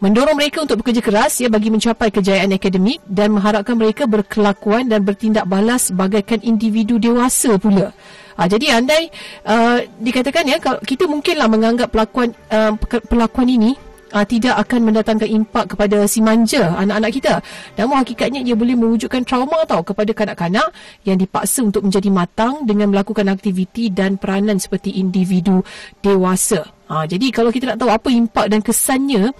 mendorong 0.00 0.36
mereka 0.36 0.64
untuk 0.64 0.80
bekerja 0.80 1.04
keras 1.04 1.38
ya 1.38 1.52
bagi 1.52 1.68
mencapai 1.68 2.08
kejayaan 2.08 2.56
akademik 2.56 3.04
dan 3.04 3.36
mengharapkan 3.36 3.76
mereka 3.76 4.08
berkelakuan 4.08 4.88
dan 4.88 5.04
bertindak 5.04 5.44
balas 5.44 5.92
bagaikan 5.92 6.40
individu 6.40 6.96
dewasa 6.96 7.60
pula. 7.60 7.92
Ha, 8.40 8.48
jadi 8.48 8.80
andai 8.80 9.12
uh, 9.44 9.84
dikatakan 10.00 10.48
ya 10.48 10.56
kita 10.80 11.04
mungkinlah 11.04 11.44
menganggap 11.52 11.92
pelakuan 11.92 12.32
uh, 12.48 12.72
pe- 12.80 13.04
pelakuan 13.04 13.44
ini 13.52 13.76
uh, 14.16 14.24
tidak 14.24 14.56
akan 14.64 14.88
mendatangkan 14.88 15.28
impak 15.28 15.76
kepada 15.76 16.08
si 16.08 16.24
manja 16.24 16.72
anak-anak 16.80 17.10
kita. 17.20 17.34
Namun 17.76 18.00
hakikatnya 18.00 18.40
ia 18.40 18.56
boleh 18.56 18.80
mewujudkan 18.80 19.28
trauma 19.28 19.68
tau 19.68 19.84
kepada 19.84 20.16
kanak-kanak 20.16 20.72
yang 21.04 21.20
dipaksa 21.20 21.60
untuk 21.60 21.84
menjadi 21.84 22.08
matang 22.08 22.64
dengan 22.64 22.88
melakukan 22.88 23.28
aktiviti 23.28 23.92
dan 23.92 24.16
peranan 24.16 24.56
seperti 24.56 24.96
individu 24.96 25.60
dewasa. 26.00 26.64
Ha, 26.88 27.04
jadi 27.04 27.28
kalau 27.28 27.52
kita 27.52 27.76
nak 27.76 27.78
tahu 27.84 27.92
apa 27.92 28.08
impak 28.08 28.48
dan 28.48 28.64
kesannya 28.64 29.36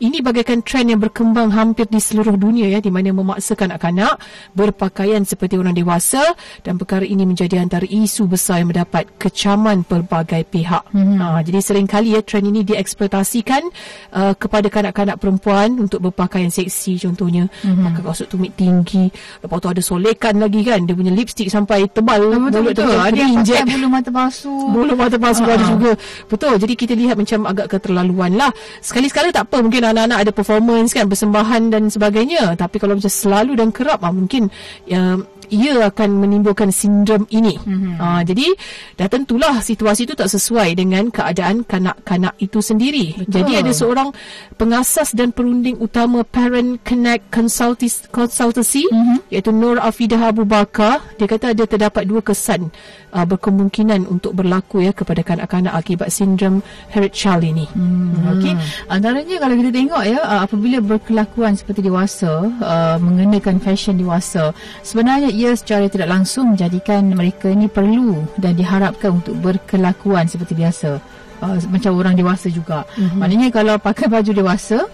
ini 0.00 0.24
bagaikan 0.24 0.64
trend 0.64 0.96
yang 0.96 1.00
berkembang 1.00 1.52
hampir 1.52 1.84
di 1.86 2.00
seluruh 2.00 2.40
dunia 2.40 2.72
ya 2.72 2.80
di 2.80 2.88
mana 2.88 3.12
memaksa 3.12 3.52
kanak-kanak 3.52 4.16
berpakaian 4.56 5.22
seperti 5.28 5.60
orang 5.60 5.76
dewasa 5.76 6.24
dan 6.64 6.80
perkara 6.80 7.04
ini 7.04 7.28
menjadi 7.28 7.60
antara 7.60 7.84
isu 7.84 8.24
besar 8.24 8.64
yang 8.64 8.72
mendapat 8.72 9.06
kecaman 9.20 9.84
pelbagai 9.84 10.48
pihak. 10.48 10.88
Hmm. 10.96 11.20
Ha, 11.20 11.44
jadi 11.44 11.60
seringkali 11.60 12.16
ya 12.16 12.24
trend 12.24 12.48
ini 12.48 12.64
dieksploitasikan 12.64 13.62
uh, 14.16 14.32
kepada 14.40 14.72
kanak-kanak 14.72 15.20
perempuan 15.20 15.76
untuk 15.76 16.00
berpakaian 16.08 16.48
seksi 16.48 16.96
contohnya 16.96 17.44
hmm. 17.60 17.84
pakai 17.92 18.02
kasut 18.08 18.28
tumit 18.32 18.56
tinggi 18.56 19.12
lepas 19.44 19.60
tu 19.60 19.68
ada 19.68 19.82
solekan 19.84 20.40
lagi 20.40 20.64
kan 20.64 20.88
dia 20.88 20.96
punya 20.96 21.12
lipstick 21.12 21.52
sampai 21.52 21.84
tebal 21.92 22.24
betul 22.24 22.40
mulut 22.40 22.72
betul. 22.72 22.88
tebal, 22.88 22.98
Ada 23.04 23.24
pakai 23.44 23.64
bulu 23.68 23.86
mata 23.92 24.10
palsu. 24.10 24.54
Bulu 24.74 24.92
mata 24.96 25.16
palsu 25.20 25.42
Ah, 25.50 25.58
ada 25.58 25.64
juga. 25.66 25.92
Betul. 26.30 26.54
Jadi 26.62 26.74
kita 26.78 26.94
lihat 26.94 27.16
macam 27.18 27.48
agak 27.48 27.66
keterlaluan 27.76 28.32
lah. 28.38 28.50
Sekali-sekala 28.78 29.34
tak 29.34 29.50
apa. 29.50 29.58
Mungkin 29.60 29.82
anak-anak 29.90 30.18
ada 30.28 30.32
performance 30.32 30.90
kan. 30.94 31.06
Persembahan 31.10 31.74
dan 31.74 31.90
sebagainya. 31.90 32.54
Tapi 32.54 32.76
kalau 32.78 32.96
macam 32.96 33.10
selalu 33.10 33.58
dan 33.58 33.68
kerap 33.74 34.00
ah, 34.02 34.12
mungkin 34.14 34.48
ya, 34.86 35.18
ia 35.50 35.90
akan 35.90 36.22
menimbulkan 36.22 36.70
sindrom 36.70 37.26
ini. 37.30 37.58
Mm-hmm. 37.58 37.94
Ah, 37.98 38.22
jadi 38.24 38.46
dah 38.96 39.08
tentulah 39.10 39.58
situasi 39.60 40.06
itu 40.06 40.14
tak 40.16 40.30
sesuai 40.30 40.78
dengan 40.78 41.10
keadaan 41.10 41.66
kanak-kanak 41.66 42.38
itu 42.40 42.62
sendiri. 42.62 43.18
Betul. 43.20 43.42
Jadi 43.42 43.52
ada 43.60 43.72
seorang 43.74 44.08
pengasas 44.56 45.12
dan 45.12 45.34
perunding 45.34 45.76
utama 45.82 46.22
Parent 46.22 46.80
Connect 46.86 47.28
Consultis- 47.28 48.06
Consultancy 48.08 48.86
mm-hmm. 48.86 49.30
iaitu 49.34 49.50
Nur 49.50 49.82
Afidah 49.82 50.30
Abu 50.30 50.46
Bakar. 50.46 51.02
Dia 51.18 51.26
kata 51.26 51.52
ada 51.52 51.64
terdapat 51.66 52.06
dua 52.06 52.22
kesan 52.22 52.70
uh, 53.14 53.26
berkemungkinan 53.26 54.06
untuk 54.06 54.34
berlaku 54.34 54.82
ya 54.86 54.92
kepada 54.94 55.20
kanak-kanak 55.26 55.74
akibat 55.74 56.08
sindrom 56.10 56.62
Hurrit 56.94 57.14
Child 57.14 57.42
ini. 57.44 57.66
Hmm. 57.74 58.38
Okey. 58.38 58.54
Antaranya 58.90 59.36
kalau 59.42 59.54
kita 59.58 59.70
tengok 59.74 60.02
ya 60.06 60.18
uh, 60.22 60.40
apabila 60.46 60.78
berkelakuan 60.82 61.54
seperti 61.58 61.86
dewasa 61.86 62.46
uh, 62.46 62.96
mengenakan 63.02 63.58
fashion 63.58 63.98
dewasa 63.98 64.54
sebenarnya 64.82 65.30
ia 65.40 65.56
secara 65.56 65.88
tidak 65.88 66.12
langsung 66.12 66.52
menjadikan 66.52 67.08
mereka 67.16 67.48
ini 67.48 67.64
perlu 67.64 68.28
dan 68.36 68.52
diharapkan 68.52 69.24
untuk 69.24 69.32
berkelakuan 69.40 70.28
seperti 70.28 70.52
biasa. 70.52 71.00
Uh, 71.40 71.56
macam 71.72 71.96
orang 71.96 72.12
dewasa 72.12 72.52
juga. 72.52 72.84
Mm-hmm. 73.00 73.16
Maknanya 73.16 73.48
kalau 73.48 73.74
pakai 73.80 74.12
baju 74.12 74.28
dewasa 74.36 74.84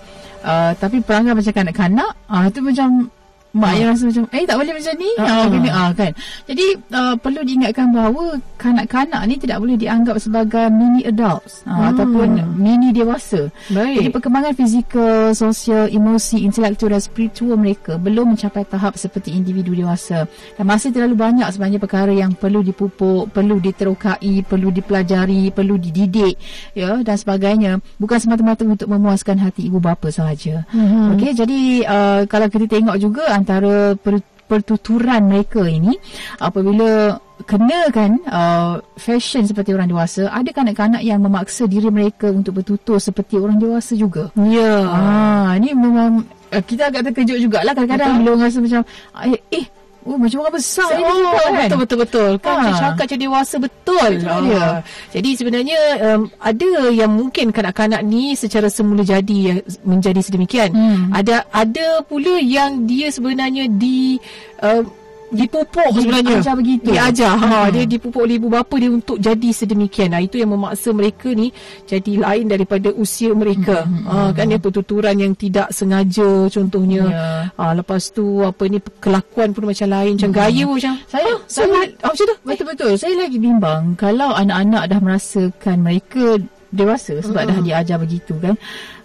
uh, 0.47 0.71
tapi 0.79 1.03
perangai 1.03 1.35
macam 1.35 1.51
kanak-kanak 1.51 2.11
uh, 2.31 2.47
itu 2.47 2.63
macam 2.63 3.11
mak 3.57 3.73
yang 3.81 3.89
rasa 3.97 4.05
macam 4.13 4.25
eh 4.37 4.45
tak 4.45 4.57
boleh 4.61 4.73
macam 4.77 4.95
ni. 5.01 5.11
Ah. 5.17 5.25
ah, 5.25 5.45
kena 5.49 5.71
ah 5.73 5.91
kan. 5.97 6.13
Jadi 6.45 6.67
uh, 6.93 7.15
perlu 7.17 7.41
diingatkan 7.41 7.87
bahawa 7.89 8.25
kanak-kanak 8.61 9.23
ni 9.25 9.35
tidak 9.41 9.59
boleh 9.65 9.77
dianggap 9.81 10.17
sebagai 10.21 10.69
mini 10.69 11.01
adults 11.09 11.65
ah, 11.65 11.89
ataupun 11.89 12.57
mini 12.61 12.93
dewasa. 12.93 13.49
Baik. 13.73 14.05
jadi 14.05 14.09
perkembangan 14.13 14.53
fizikal 14.53 15.33
sosial 15.33 15.89
emosi 15.89 16.45
intelektual 16.45 16.93
dan 16.93 17.01
spiritual 17.01 17.57
mereka 17.57 17.97
belum 17.97 18.37
mencapai 18.37 18.69
tahap 18.69 19.01
seperti 19.01 19.33
individu 19.33 19.73
dewasa. 19.73 20.29
Dan 20.61 20.65
masih 20.69 20.93
terlalu 20.93 21.17
banyak 21.17 21.49
sebenarnya 21.49 21.81
perkara 21.81 22.13
yang 22.13 22.37
perlu 22.37 22.61
dipupuk 22.61 23.33
perlu 23.33 23.57
diterokai 23.57 24.45
perlu 24.45 24.69
dipelajari 24.69 25.49
perlu 25.51 25.81
dididik 25.81 26.37
ya 26.77 27.01
dan 27.01 27.17
sebagainya. 27.17 27.81
Bukan 27.97 28.19
semata-mata 28.21 28.69
untuk 28.69 28.93
memuaskan 28.93 29.41
hati 29.41 29.73
ibu 29.73 29.81
bapa 29.81 30.13
sahaja. 30.13 30.69
Mhm. 30.77 31.17
okey 31.17 31.33
jadi 31.33 31.61
uh, 31.89 32.21
kalau 32.29 32.47
kita 32.53 32.67
tengok 32.69 32.97
juga 33.01 33.25
antara 33.47 33.95
per, 33.95 34.19
pertuturan 34.51 35.31
mereka 35.31 35.63
ini 35.63 35.95
apabila 36.43 37.15
kenakan 37.47 38.19
uh, 38.27 38.83
fashion 38.99 39.47
seperti 39.47 39.71
orang 39.71 39.87
dewasa 39.87 40.27
ada 40.35 40.51
kanak-kanak 40.51 41.05
yang 41.07 41.23
memaksa 41.23 41.71
diri 41.71 41.87
mereka 41.93 42.33
untuk 42.33 42.59
bertutur 42.59 42.99
seperti 42.99 43.39
orang 43.39 43.63
dewasa 43.63 43.95
juga 43.95 44.35
Ya. 44.35 44.83
Ah, 44.83 45.55
ni 45.63 45.71
memang 45.77 46.27
uh, 46.51 46.63
kita 46.65 46.91
agak 46.91 47.13
terkejut 47.13 47.39
jugalah 47.39 47.71
kadang-kadang 47.77 48.25
bila 48.25 48.35
orang 48.35 48.51
rasa 48.51 48.59
macam 48.59 48.83
eh, 49.31 49.41
eh 49.55 49.67
oh 50.07 50.17
macam 50.17 50.39
orang 50.41 50.55
besar 50.55 50.89
ni 50.95 51.03
Oh, 51.03 51.35
kan. 51.35 51.53
betul 51.59 51.79
betul 51.83 51.99
betul. 52.01 52.31
Kan 52.39 52.55
Ha. 52.55 52.63
dia 52.63 52.73
cakap 52.79 53.05
macam 53.05 53.19
dewasa 53.19 53.57
betul. 53.59 54.11
Dia. 54.23 54.67
Jadi 55.11 55.31
sebenarnya 55.35 55.79
um, 56.01 56.23
ada 56.39 56.71
yang 56.91 57.11
mungkin 57.11 57.51
kanak-kanak 57.51 58.01
ni 58.01 58.33
secara 58.33 58.71
semula 58.71 59.03
jadi 59.03 59.37
yang 59.53 59.59
menjadi 59.83 60.21
sedemikian. 60.23 60.71
Hmm. 60.71 61.11
Ada 61.11 61.51
ada 61.51 62.01
pula 62.03 62.39
yang 62.39 62.87
dia 62.87 63.11
sebenarnya 63.11 63.67
di 63.69 64.17
um, 64.63 64.87
dipupuk 65.33 65.89
sebenarnya. 65.91 66.39
Diajar 66.39 66.55
begitu. 66.55 66.91
Diajar. 66.95 67.33
Ha, 67.35 67.47
Hmm. 67.47 67.73
dia 67.75 67.85
dipupuk 67.87 68.23
oleh 68.23 68.39
ibu 68.39 68.49
bapa 68.51 68.75
dia 68.79 68.91
untuk 68.91 69.19
jadi 69.19 69.49
sedemikian. 69.51 70.15
Nah, 70.15 70.23
itu 70.23 70.39
yang 70.39 70.55
memaksa 70.55 70.95
mereka 70.95 71.33
ni 71.35 71.51
jadi 71.87 72.13
lain 72.23 72.47
daripada 72.47 72.95
usia 72.95 73.35
mereka. 73.35 73.87
Hmm, 73.87 74.07
Ha, 74.07 74.31
kan 74.33 74.47
dia 74.47 74.59
pertuturan 74.63 75.17
yang 75.19 75.35
tidak 75.35 75.75
sengaja 75.75 76.47
contohnya. 76.51 77.03
Ya. 77.11 77.27
Ah, 77.59 77.73
lepas 77.75 78.15
tu 78.15 78.43
apa 78.43 78.63
ni 78.71 78.79
kelakuan 79.03 79.51
pun 79.51 79.67
macam 79.67 79.89
lain 79.91 80.15
macam 80.15 80.33
gaya 80.33 80.63
pun 80.63 80.77
macam 80.79 80.95
Saya 81.11 81.31
ah, 81.33 81.39
saya 81.47 81.67
ah, 81.67 82.11
macam 82.13 82.25
tu. 82.27 82.37
Betul-betul. 82.47 82.93
Saya 82.95 83.15
lagi 83.19 83.39
bimbang 83.43 83.99
kalau 83.99 84.31
anak-anak 84.31 84.83
dah 84.91 85.01
merasakan 85.03 85.77
mereka 85.83 86.39
dewasa 86.71 87.19
sebab 87.23 87.47
dah 87.47 87.59
diajar 87.63 87.97
begitu 87.97 88.37
kan. 88.39 88.55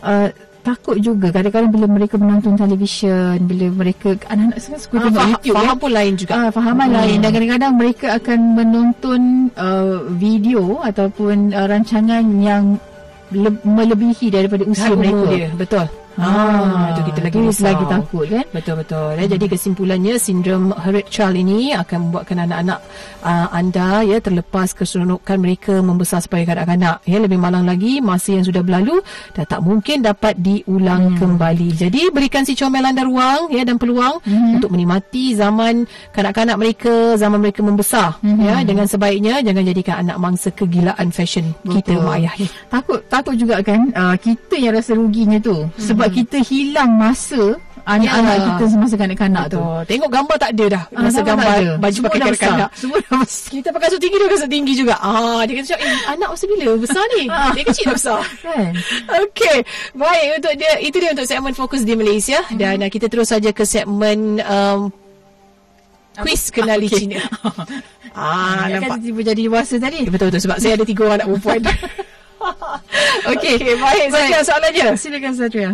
Uh, 0.02 0.30
takut 0.62 0.98
juga 0.98 1.28
kadang-kadang 1.30 1.70
bila 1.70 1.86
mereka 1.86 2.16
menonton 2.16 2.54
televisyen, 2.54 3.38
bila 3.44 3.66
mereka 3.70 4.14
anak-anak 4.26 4.58
sekarang 4.58 4.80
suka 4.80 4.94
Ah, 4.94 5.02
tengok 5.02 5.18
faham, 5.18 5.32
YouTube 5.32 5.56
faham 5.56 5.68
kan. 5.70 5.82
pun 5.82 5.92
lain 5.92 6.14
juga. 6.16 6.32
Ah, 6.34 6.50
fahaman 6.50 6.88
Hmm. 6.88 6.98
lain 6.98 7.18
dan 7.20 7.30
kadang-kadang 7.32 7.74
mereka 7.74 8.08
akan 8.14 8.40
menonton 8.54 9.22
uh, 9.54 9.96
video 10.14 10.64
ataupun 10.80 11.36
uh, 11.52 11.66
rancangan 11.66 12.24
yang 12.38 12.64
le- 13.30 13.62
melebihi 13.64 14.28
daripada 14.28 14.64
usia 14.64 14.90
Dan 14.90 15.00
mereka. 15.00 15.26
dia, 15.30 15.48
betul. 15.54 15.86
Ah, 16.20 16.92
itu 16.92 17.02
kita 17.12 17.20
lagi 17.24 17.38
risau. 17.40 17.66
lagi 17.68 17.86
takut 17.88 18.26
kan. 18.28 18.46
Betul 18.52 18.76
betul. 18.84 19.10
Ya, 19.16 19.26
jadi 19.28 19.46
kesimpulannya 19.48 20.14
sindrom 20.20 20.76
Hurried 20.76 21.08
Child 21.08 21.36
ini 21.40 21.72
akan 21.76 21.98
membuatkan 22.10 22.38
anak-anak 22.48 22.80
uh, 23.24 23.48
anda 23.52 24.04
ya 24.04 24.18
terlepas 24.20 24.76
keseronokan 24.76 25.38
mereka 25.40 25.80
membesar 25.80 26.20
sebagai 26.24 26.52
kanak-kanak. 26.52 27.04
Ya 27.08 27.18
lebih 27.22 27.40
malang 27.40 27.64
lagi 27.64 28.00
masa 28.04 28.36
yang 28.36 28.46
sudah 28.46 28.64
berlalu 28.64 29.00
dah 29.36 29.46
tak 29.48 29.62
mungkin 29.64 30.04
dapat 30.04 30.40
diulang 30.40 31.16
kembali. 31.16 31.76
Jadi 31.78 32.12
berikan 32.12 32.44
si 32.44 32.58
comel 32.58 32.84
anda 32.84 33.08
ruang 33.08 33.52
ya 33.54 33.64
dan 33.64 33.80
peluang 33.80 34.20
untuk 34.58 34.74
menikmati 34.74 35.36
zaman 35.36 35.88
kanak-kanak 36.12 36.58
mereka, 36.58 37.16
zaman 37.16 37.40
mereka 37.40 37.62
membesar 37.64 38.18
ya 38.22 38.64
dengan 38.66 38.88
sebaiknya 38.88 39.44
jangan 39.46 39.64
jadikan 39.64 39.96
anak 40.08 40.18
mangsa 40.18 40.50
kegilaan 40.52 41.14
fashion 41.14 41.54
kita 41.68 41.94
Betul. 41.96 42.06
mak 42.06 42.16
ayah. 42.24 42.34
Takut 42.68 43.00
takut 43.08 43.36
juga 43.38 43.62
kan 43.62 43.92
uh, 43.94 44.16
kita 44.18 44.56
yang 44.58 44.74
rasa 44.76 44.98
ruginya 44.98 45.38
tu 45.38 45.68
sebab 45.78 46.01
kita 46.10 46.38
hilang 46.42 46.92
masa 46.98 47.44
anak-anak 47.82 48.36
Ya. 48.38 48.46
kita 48.46 48.64
semasa 48.70 48.94
kanak-kanak 48.94 49.46
tu. 49.50 49.62
Tengok 49.90 50.10
gambar 50.14 50.38
tak 50.38 50.52
ada 50.54 50.66
dah. 50.78 50.84
Ah, 50.94 51.02
Masa 51.02 51.20
gambar 51.26 51.46
gambar 51.50 51.78
baju 51.82 51.98
Semua 51.98 52.10
pakai 52.10 52.22
kanak-kanak. 52.22 52.70
Semua 52.78 52.98
dah 53.02 53.18
besar. 53.22 53.50
Kita 53.52 53.68
pakai 53.74 53.88
kasut 53.90 54.00
tinggi 54.02 54.16
dia 54.18 54.26
pakai 54.26 54.38
kasut 54.38 54.52
tinggi 54.54 54.74
juga. 54.78 54.96
Ah, 55.02 55.42
dia 55.50 55.54
kata 55.58 55.74
eh, 55.82 55.98
anak 56.08 56.30
masa 56.30 56.44
bila 56.46 56.64
besar 56.78 57.04
ni? 57.18 57.24
Ah. 57.28 57.52
Dia 57.52 57.64
kecil 57.66 57.86
dah 57.90 57.96
besar. 57.98 58.22
Kan? 58.46 58.72
Okey. 59.26 59.58
Baik, 59.98 60.28
untuk 60.38 60.54
dia 60.58 60.72
itu 60.78 60.98
dia 61.02 61.10
untuk 61.10 61.26
segmen 61.26 61.54
fokus 61.58 61.82
di 61.82 61.94
Malaysia 61.98 62.40
dan 62.54 62.76
uh, 62.86 62.90
kita 62.90 63.06
terus 63.10 63.34
saja 63.34 63.50
ke 63.50 63.66
segmen 63.66 64.38
um, 64.46 64.94
quiz 66.22 66.54
kenali 66.54 66.86
Okey. 66.86 66.98
Cina. 67.10 67.22
ah, 68.14 68.70
Kan 68.70 68.78
nampak. 68.78 68.98
tiba 69.02 69.22
jadi 69.26 69.42
dewasa 69.50 69.76
tadi. 69.82 70.06
Eh, 70.06 70.12
betul 70.14 70.30
betul 70.30 70.42
sebab 70.46 70.58
saya 70.62 70.78
ada 70.78 70.86
tiga 70.86 71.02
orang 71.10 71.18
anak 71.18 71.28
perempuan. 71.34 71.62
Okey, 73.26 73.58
okay, 73.58 73.74
baik. 73.78 74.06
Saya 74.14 74.42
soalannya. 74.46 74.88
Silakan 74.98 75.34
Satria. 75.34 75.72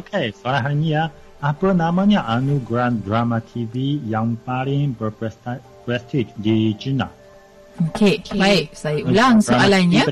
Okey, 0.00 0.32
soalan 0.32 0.60
hari 0.64 0.76
ni 0.80 0.96
ya. 0.96 1.12
Apa 1.40 1.72
namanya 1.72 2.28
anugerah 2.28 2.92
drama 3.00 3.40
TV 3.40 3.96
yang 4.04 4.36
paling 4.44 4.92
berprestij 4.96 6.28
di 6.36 6.76
China? 6.76 7.08
Okey, 7.88 8.20
okay. 8.20 8.36
baik. 8.36 8.76
Saya 8.76 9.00
ulang 9.04 9.40
Drama 9.40 9.48
soalannya. 9.48 10.04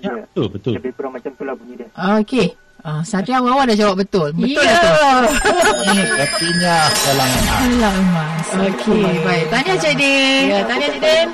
Ya, 0.00 0.16
betul, 0.24 0.46
betul. 0.48 0.72
Lebih 0.80 0.92
kurang 0.96 1.12
macam 1.12 1.30
tu 1.36 1.44
lah 1.44 1.52
bunyi 1.52 1.74
dia. 1.76 1.88
Okey. 2.16 2.56
Ah, 2.80 3.04
Satria 3.04 3.44
Wawa 3.44 3.68
dah 3.68 3.76
jawab 3.76 4.00
betul. 4.00 4.32
Betul 4.32 4.64
ya. 4.64 4.80
lah 4.80 5.28
tu. 5.28 5.52
Ini 5.84 6.02
artinya 6.16 6.76
kalangan 6.88 7.44
A. 7.44 7.56
Alah 7.60 7.94
emas. 8.00 8.46
Okey. 8.72 9.04
Baik. 9.20 9.44
Tanya 9.52 9.74
Cik 9.76 9.94
Din. 10.00 10.44
Ya, 10.48 10.60
tanya 10.64 10.86
Cik 10.88 11.02
Din. 11.04 11.28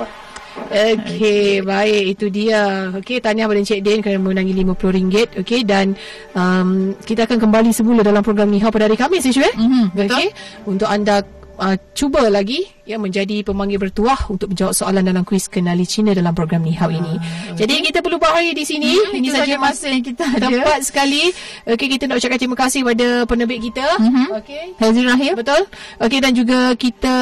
Okey, 0.67 1.63
baik 1.63 2.05
itu 2.19 2.27
dia. 2.27 2.91
Okey, 2.99 3.23
tahniah 3.23 3.47
pada 3.47 3.63
Encik 3.63 3.81
Din 3.87 4.03
kerana 4.03 4.19
menangi 4.19 4.51
RM50. 4.51 5.39
Okey 5.47 5.63
dan 5.63 5.95
um, 6.35 6.91
kita 7.07 7.31
akan 7.31 7.39
kembali 7.39 7.71
semula 7.71 8.03
dalam 8.03 8.27
program 8.27 8.51
Ni 8.51 8.59
Hao 8.59 8.75
pada 8.75 8.91
hari 8.91 8.99
Khamis 8.99 9.31
isu 9.31 9.47
eh. 9.47 9.55
Mhm, 9.55 9.95
betul. 9.95 10.19
Okey, 10.19 10.27
untuk 10.67 10.91
anda 10.91 11.23
uh, 11.57 11.77
cuba 11.93 12.29
lagi 12.29 12.65
ya 12.87 12.97
menjadi 12.97 13.43
pemanggil 13.43 13.83
bertuah 13.83 14.31
untuk 14.31 14.55
menjawab 14.55 14.71
soalan 14.71 15.03
dalam 15.03 15.27
kuis 15.27 15.51
kenali 15.51 15.83
Cina 15.83 16.15
dalam 16.15 16.31
program 16.33 16.63
Ni 16.63 16.71
Hao 16.79 16.87
ini. 16.87 17.19
Jadi 17.59 17.83
kita 17.83 17.99
perlu 17.99 18.17
buat 18.17 18.39
di 18.39 18.63
sini. 18.63 18.95
Hmm, 18.95 19.19
ini 19.19 19.29
saja 19.29 19.59
masa 19.59 19.91
yang 19.91 20.01
kita 20.01 20.23
ada. 20.23 20.47
Tepat 20.47 20.81
sekali. 20.87 21.35
Okey, 21.67 21.87
kita 21.99 22.07
nak 22.07 22.23
ucapkan 22.23 22.39
terima 22.39 22.55
kasih 22.55 22.87
kepada 22.87 23.07
penerbit 23.27 23.59
kita. 23.65 23.87
Mhm. 23.99 24.27
Okey. 24.39 24.65
Hazir 24.79 25.03
Rahim. 25.03 25.33
Betul. 25.35 25.63
Okey 25.99 26.19
dan 26.23 26.33
juga 26.33 26.59
kita 26.79 27.15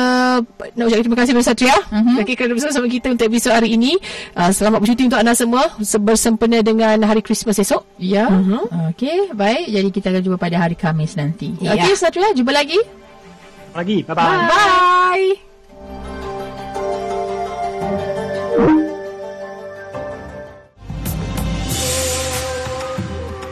nak 0.77 0.85
ucapkan 0.85 1.05
terima 1.09 1.19
kasih 1.19 1.33
kepada 1.33 1.47
Satria. 1.49 1.77
Mhm. 1.89 2.15
Okey 2.21 2.35
kerana 2.37 2.53
bersama 2.53 2.87
kita 2.87 3.07
untuk 3.09 3.25
episod 3.25 3.53
hari 3.57 3.69
ini. 3.73 3.97
Uh, 4.37 4.51
selamat 4.53 4.79
bercuti 4.85 5.03
untuk 5.09 5.17
anda 5.17 5.33
semua 5.33 5.65
se- 5.81 5.97
bersempena 5.97 6.61
dengan 6.61 7.01
hari 7.09 7.25
Christmas 7.25 7.57
esok. 7.57 7.81
Ya. 7.97 8.29
Mhm. 8.29 8.93
Okey, 8.93 9.33
baik. 9.33 9.65
Jadi 9.73 9.89
kita 9.89 10.07
akan 10.13 10.21
jumpa 10.21 10.37
pada 10.37 10.57
hari 10.61 10.77
Khamis 10.77 11.17
nanti. 11.17 11.57
Ya. 11.63 11.73
Okey, 11.73 11.97
Satria, 11.97 12.29
jumpa 12.37 12.53
lagi. 12.53 12.77
Lagi, 13.75 14.07
bye-bye. 14.07 14.39
Bye. 14.47 15.29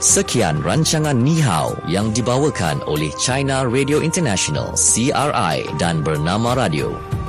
Sekian 0.02 0.58
rancangan 0.66 1.14
Ni 1.14 1.38
Hao 1.38 1.78
yang 1.86 2.10
dibawakan 2.10 2.82
oleh 2.90 3.14
China 3.22 3.62
Radio 3.66 4.02
International 4.02 4.74
CRI 4.74 5.62
dan 5.78 6.02
Bernama 6.02 6.58
Radio. 6.58 7.21